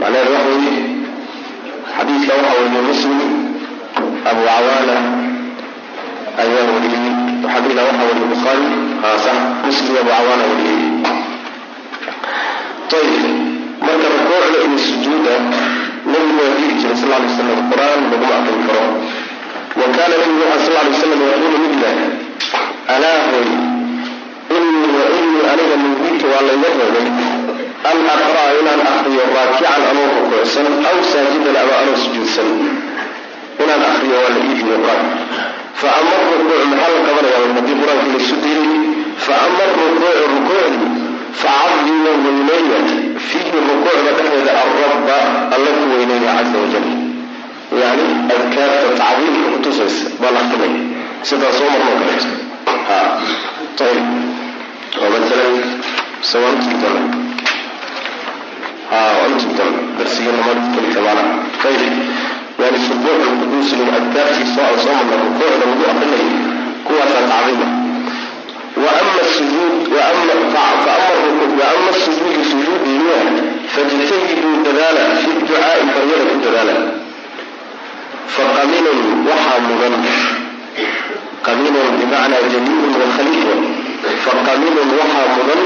[0.00, 0.74] macnaheedu waxa weeye
[1.96, 3.20] xadiidka waxaa weriye muslim
[4.30, 4.96] abu cawaana
[6.42, 7.12] ayaa wariyey
[7.44, 8.66] waxaa ila waxaa wariye bukhaari
[9.04, 9.32] haasa
[9.68, 10.82] muslim abu cawaana wariyey
[12.98, 13.24] ayib
[13.86, 15.34] marka rukuucda iyo sujuuda
[16.14, 18.84] nabigu waa dhihi jiray sal lay slam qur'aan laguma aqrin karo.
[19.78, 21.96] Wa kaana nabigu waxaa sal lay wasalam yaquulu mid leh
[22.94, 23.48] alaa hoy
[24.56, 27.08] inii wa inii aniga nuhiitu waa layga reebay
[27.90, 32.48] an aqra'a inaan akriyo raakican anoo rukuucsan aw saajidan ama anoo sujuudsan.
[33.62, 35.04] Inaan akriyo waa la iidiyo qur'aan
[35.80, 37.38] fa ama rukuuc maxaa la qabanaya?
[37.56, 38.72] Haddii qur'aanka laysu diiday
[39.26, 40.86] fa ama rukuucu rukuucdi
[41.42, 42.78] facadima weyneeya
[43.30, 45.18] fiihi rukuucda dhexdeeda alrabba
[45.54, 46.86] alla ku weyneeya caza wajal
[47.82, 48.04] yani
[48.36, 50.80] adkaarta tacdiimka kutusaysa baa la akrinaya
[51.28, 52.44] sidaa soo marnoo kaleeto
[60.46, 61.34] markalita maanaha
[61.68, 61.94] ayib
[62.62, 66.28] yani subuux lquduus min adkaartiisa aan soo marna rukuucda lagu akrinayo
[66.86, 67.83] kuwaasaa tacdiima
[71.74, 73.16] ama sujuud sujuudu sujuudiina
[73.74, 76.74] fajtahiduu dadaala fi ducaai baryada ku dadaala
[78.34, 78.98] faqaminun
[79.28, 79.94] waxaa mudan
[81.46, 83.60] qaminun bimacnaa jaliilun wa khaliifun
[84.24, 85.62] faqaminun waxaa mudan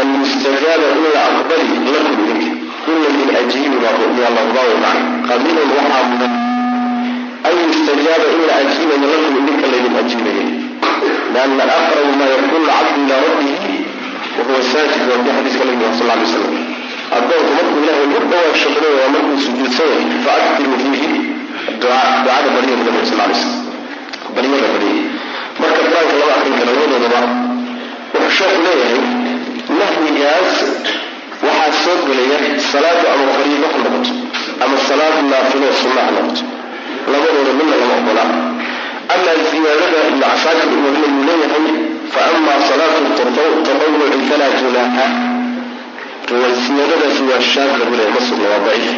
[0.00, 1.64] an yustajaaba in la aqbali
[1.94, 2.50] lakum idinka
[2.92, 6.32] in laydin ajiibi yaa laqbaawo macna qaminun waxaa mudan
[7.48, 10.63] an yustajaaba in la ajiibayo lakum idinka laydin ajiibaya
[11.34, 13.74] lianna aqrabu maa yakunu lcabdu ilaa rabbihi
[14.36, 16.54] wahuwa saajid waa kii xadiiska nabiga sal lay slam
[17.16, 21.10] addoonku markuu ilahay u dhawaagsho badan waa markuu sujuudsan yahay faaktiru fiihi
[21.80, 23.60] ducada baryada nabiga sal lay slam
[24.36, 24.94] baryada barya
[25.60, 27.20] marka qur'aanka lama akrin karo labadoodaba
[28.14, 29.02] wuxuu sheeku leeyahay
[29.78, 30.52] nahyigaas
[31.46, 32.38] waxaa soo gelaya
[32.72, 34.12] salaadu ama fariido ha noqoto
[34.64, 36.42] ama salaad naafilo sunna noqoto
[37.12, 38.24] labadooda midna lama ogola
[39.12, 40.90] amaa ziyaadada ibnu casaakir uu
[41.28, 41.66] leeyahay
[42.14, 45.06] fa amaa salaatu tatawuci falaa junaaxa
[46.64, 48.94] siyaadadaasi waa shaad lagu leeyahay ma sugna waa daciif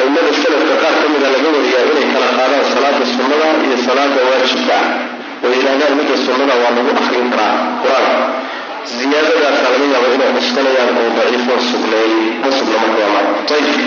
[0.00, 4.76] aimada salafka qaar ka mida laga wariyaa inay kala qaadaan salaada sunnada iyo salaada waajibka
[5.44, 8.16] oo yidhahdaan midda sunnada waa lagu akrin karaa qur'aanka
[8.96, 12.12] ziyaadadaasaa laga yaaba inay cuskanayaan oo daciifo sugneey
[12.42, 13.26] ma marka waa maa
[13.56, 13.80] ayib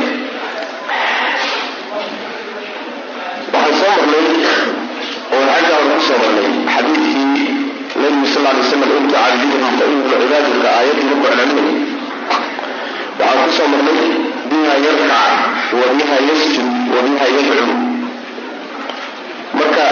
[3.53, 4.27] waxaan soo marnay
[5.35, 5.43] oo
[6.07, 7.47] xagga hore ku soo marnay xadiidkii
[7.99, 11.75] nabigu sal lay slam intu cabidihum fa inhum cibaadika aayaddii lagu celcelinay
[13.19, 13.99] waxaan ku soo marnay
[14.49, 16.99] biha yarkac wa biha yasjud wa
[17.35, 17.65] yadcu
[19.57, 19.85] marka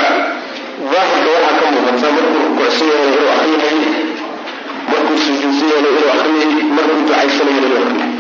[0.92, 3.78] daahirka waxaa ka muuqata markuu rukucsan yahay inuu akriyahay
[4.92, 8.12] markuu sujuudsan yahay inuu akhriyay markuu ducaysanayo inuu akhriyay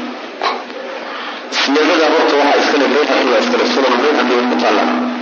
[1.58, 5.15] siyaadada horta waxaa iskale bayhaqi waa iskale sunan bayhaqi way ku taallaa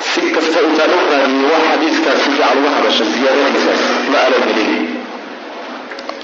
[0.00, 3.82] si kasta intaan u raadiyo wax xadiiskaas si fiican uga hadasha ziyaadadiisaas
[4.12, 4.72] ma aanan helin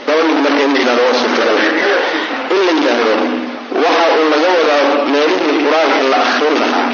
[0.07, 1.59] laba mid marka in la yidhahdo waa suurtagal
[2.55, 3.14] in la yidhaahdo
[3.85, 6.89] waxa uu laga wadaa meelihii qur'aanka la akrin lahaa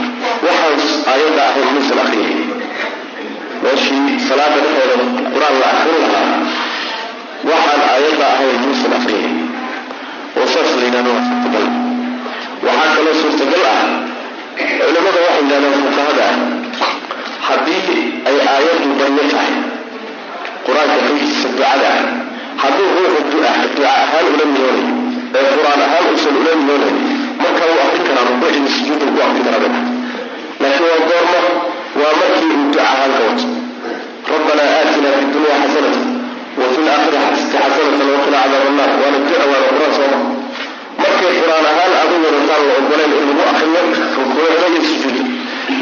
[0.47, 0.79] waxaan
[1.13, 2.37] aayadda ahayn maysan akriyay
[3.65, 4.97] meeshii salaada dhexeeda
[5.35, 6.37] qur'aan la akrin lahaa
[7.51, 9.33] waxaan aayadda ahayn maysan akriyay
[10.41, 11.67] oo saas la yidhahdo waa suurtagal.
[12.67, 13.83] Waxaa kaloo suurtagal ah
[14.87, 16.37] culimada waxay yidhahdeen fuqahada ah
[17.47, 19.55] haddii ay aayaddu baryo tahay
[20.67, 22.07] qur'aanka qeybtiisa ducada ah
[22.63, 24.87] hadduu ruuxu duca ahaan ula niyoonayo
[25.39, 26.97] ee qur'aan ahaan uusan ula niyoonayn
[27.43, 29.73] marka wuu akrin karaa rukuucdii sujuudda ku akrin karaa bay
[30.63, 31.41] laakiin waa goormo
[32.01, 33.47] waa markii uu duca ahaan ka wato
[34.33, 36.01] rabbanaa aatina fi dunya xasanata
[36.61, 40.19] wa fi laakhirati xasanatan waqina cadaab annar waana duca waana qur'aan sooma
[41.03, 43.81] markay qur'aan ahaan aad u wadataan la ogoleen in lagu akriyo
[44.19, 45.23] rukuucda iyo sujuuda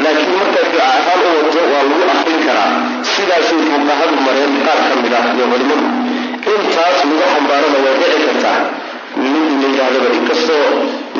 [0.03, 2.71] laakiin markaad duca ahaan u wato waa lagu akrin karaa
[3.13, 5.87] sidaasay fuqahadu mareen qaar ka mid ah iyo culimadu.
[6.53, 8.59] Intaas lagu xambaarana way dhici kartaa.
[9.21, 10.65] Mid la yidhahdaba inkastoo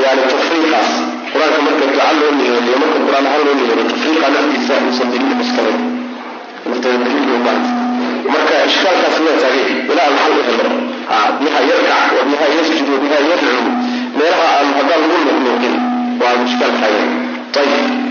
[0.04, 0.90] yani tafriiqaas
[1.32, 5.38] qur'aanka marka duca loo niyoodiyo marka qur'aan ahaan loo niyoodiyo tafriiqa laftiisa uusan daliil
[7.46, 7.72] baahanta
[8.34, 10.66] marka ishkaalkaas waa taagay ilaa aan xal u helo
[11.42, 13.18] biha yarkac wa biha yasjud wa biha
[14.18, 15.76] meelaha aan haddaan lagu nuqnuuqin
[16.22, 17.10] waa ishkaal taagan
[17.62, 18.07] ayib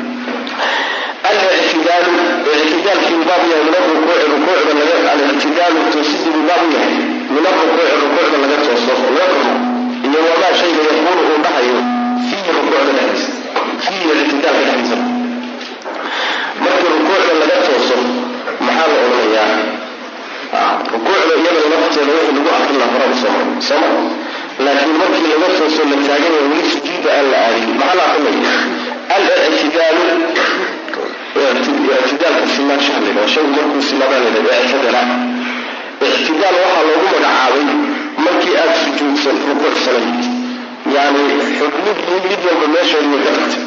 [4.80, 6.62] laga alictidaalu toosidii baab
[8.44, 9.42] laga tooso kormo
[10.09, 11.38] iyo wamaa shayga yaquulu uu
[24.64, 28.54] laakiin markii laga tooso la taagan yahay weli sujuuda aan la aadin maxaa la akrinaya
[36.07, 37.66] ictidaal waxaa loogu magacaabay
[38.24, 40.07] markii aad sujuudsan rukuucsanay
[40.96, 41.22] yani
[41.59, 43.64] xubnihii mid walba meeshoodii way ka tagtay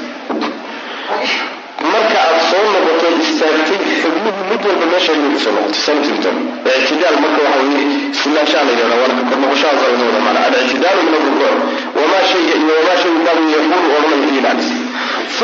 [1.92, 5.42] marka aad soo noqoto istaagtay xubnihii mid walba meeshoodii way ka
[5.84, 6.36] soo noqotay
[6.82, 7.86] ictidaal marka waxa weye
[8.22, 11.58] sinaanshaha la yidhahda waa kor noqoshahaas laga maana alictidaalu min alrukuuc
[12.00, 14.54] wamaa shayga iyo wamaa shayga baabu yaquulu odhanaya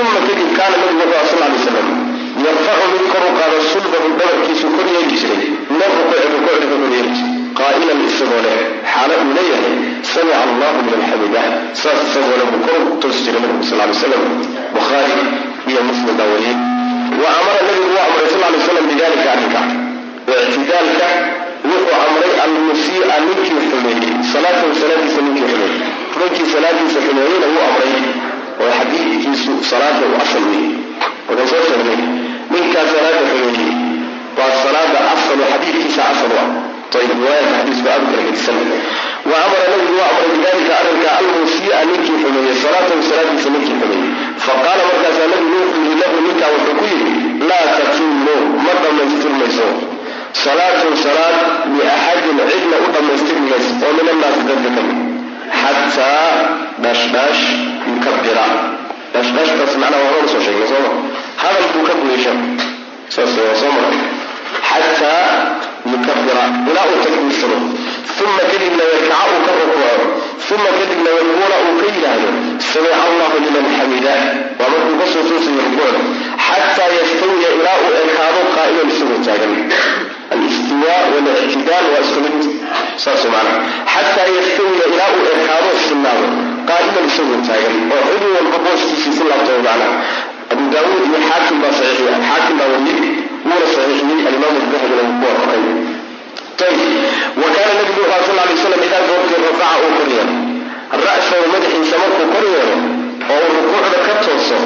[0.01, 1.88] uma kadib kaana wuxuu sal lay slam
[2.45, 8.57] yarfacu mid kor u qaado sulbahu dhabarkiisu kor yeeli jiray min jiray qaa'ilan isagoo leh
[8.93, 9.75] xaalo uu leeyahay
[10.13, 11.47] samica allahu liman xamidah
[11.81, 14.23] saas isagoo buu kor toosi jiray nabigu sal lay slam
[14.75, 15.23] bukhaari
[15.71, 16.57] iyo muslim baa wariyey
[17.21, 19.61] wa amara nabigu waa amray sal lay slam bidalika arrinka
[20.43, 21.07] ictidaalka
[21.69, 25.79] wuxuu amray almusii'a ninkii xumeeyey salaatahu salaadiisa ninkii xumeeyey
[26.19, 27.93] ninkii salaadiisa xumeeyeyna wuu amray
[28.62, 30.72] oo xadiidkiisu salaada uu asal weeye
[31.30, 31.99] waxaan soo sheegnay
[32.53, 33.74] ninkaa salaada xumeeyey
[34.38, 36.49] waa salaada asal xadiidkiisa asal u ah.
[36.95, 43.49] Xadiisku aad u wa amara nabigu waa amray bidalika arrinka almusii'a ninkii xumeeyey salaatahu salaadiisa
[43.56, 44.12] ninkii xumeeyey
[44.45, 47.14] faqaala markaasaa nabigu wuxuu yidhi lahu ninkaa wuxuu ku yidhi
[47.49, 48.36] laa tatimmu
[48.66, 49.68] ma dhammaystirmayso.
[50.43, 51.38] Salaatun salaad
[51.78, 54.99] liaxadin cidna u dhammaystirmi mayso oo min annaasi dadka ka mid
[55.62, 56.32] xataa
[56.84, 57.43] dhashdhash
[57.89, 58.45] yukabira
[59.13, 60.91] dhashdhashtaas macnaha waa hor soo sheegnay sooma
[61.43, 62.33] hadal buu ka buyeesha
[63.15, 63.55] saas waa
[64.69, 65.25] xataa
[65.91, 67.57] yukabira ilaa uu takbiirsado
[68.25, 72.29] uma kadibna yarkaca uu ka rukuuco uma kadibna yaquula uu ka yidhaahdo
[72.71, 74.13] samica allahu liman xamida
[74.59, 76.01] waa markuu ka soo toosayo rukuucda
[76.47, 79.53] xataa yastawiya ilaa uu ekaado qaa'iman isagoo taagan.
[80.33, 82.43] Alistiwaa walictidaal waa isku mid.
[83.03, 83.59] Saas macnaha.
[83.93, 86.27] Xataa yastawiya ilaa uu ekaado sinaado
[86.70, 89.97] qaa'iman isagoo taagan oo cidi walba booskiisii si laabtoo macnaha
[90.53, 93.11] abu daawuud iyo xaakim baa saxiixiya xaakim baa wariyey
[93.47, 95.63] wuuna saxiixiyey alimaamu dahbina wuu ku waafaqay
[96.68, 96.91] ayib
[97.41, 100.36] wa kaana nabigu wuxuu sal lay slam idaa goortii rafaca uu kor yeelo
[101.05, 102.76] ra'sahu madaxiisa markuu kor yeelo
[103.34, 104.57] oo uu rukuucda ka tooso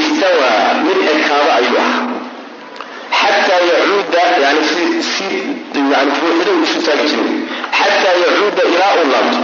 [0.00, 1.94] istawaa mid ekaado ayuu ah
[3.20, 4.82] xataa yacuuda yani si
[5.12, 5.28] si
[5.92, 7.36] yani ruuxda uu isu taagi jiray.
[7.78, 9.40] Xataa yacuuda ilaa uu laabto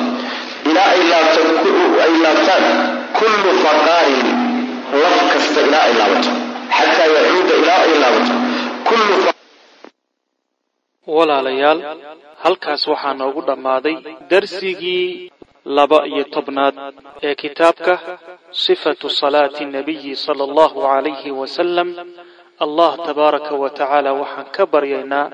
[0.70, 2.64] ilaa ay laabtaan
[3.18, 4.26] kullu faqaarin
[5.02, 6.30] laf kasta ilaa ay laabato.
[6.76, 8.34] Xataa yacuuda ilaa ay laabato.
[11.16, 11.80] Walaalayaal
[12.44, 13.96] halkaas waxaa noogu dhammaaday
[14.30, 15.30] darsigii
[15.76, 16.74] laba iyo tobnaad
[17.26, 17.94] ee kitaabka
[18.64, 21.88] sifatu salaati nabiyi sala allahu calayhi wasalam
[22.64, 25.26] allah tabaaraka wa tacaala waxaan ka baryaynaa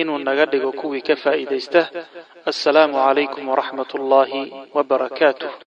[0.00, 1.80] inuu naga dhigo kuwii ka faa'iidaysta.
[2.50, 4.42] Assalaamu calaykum waraxmat ullaahi
[4.76, 5.52] wabarakaatuh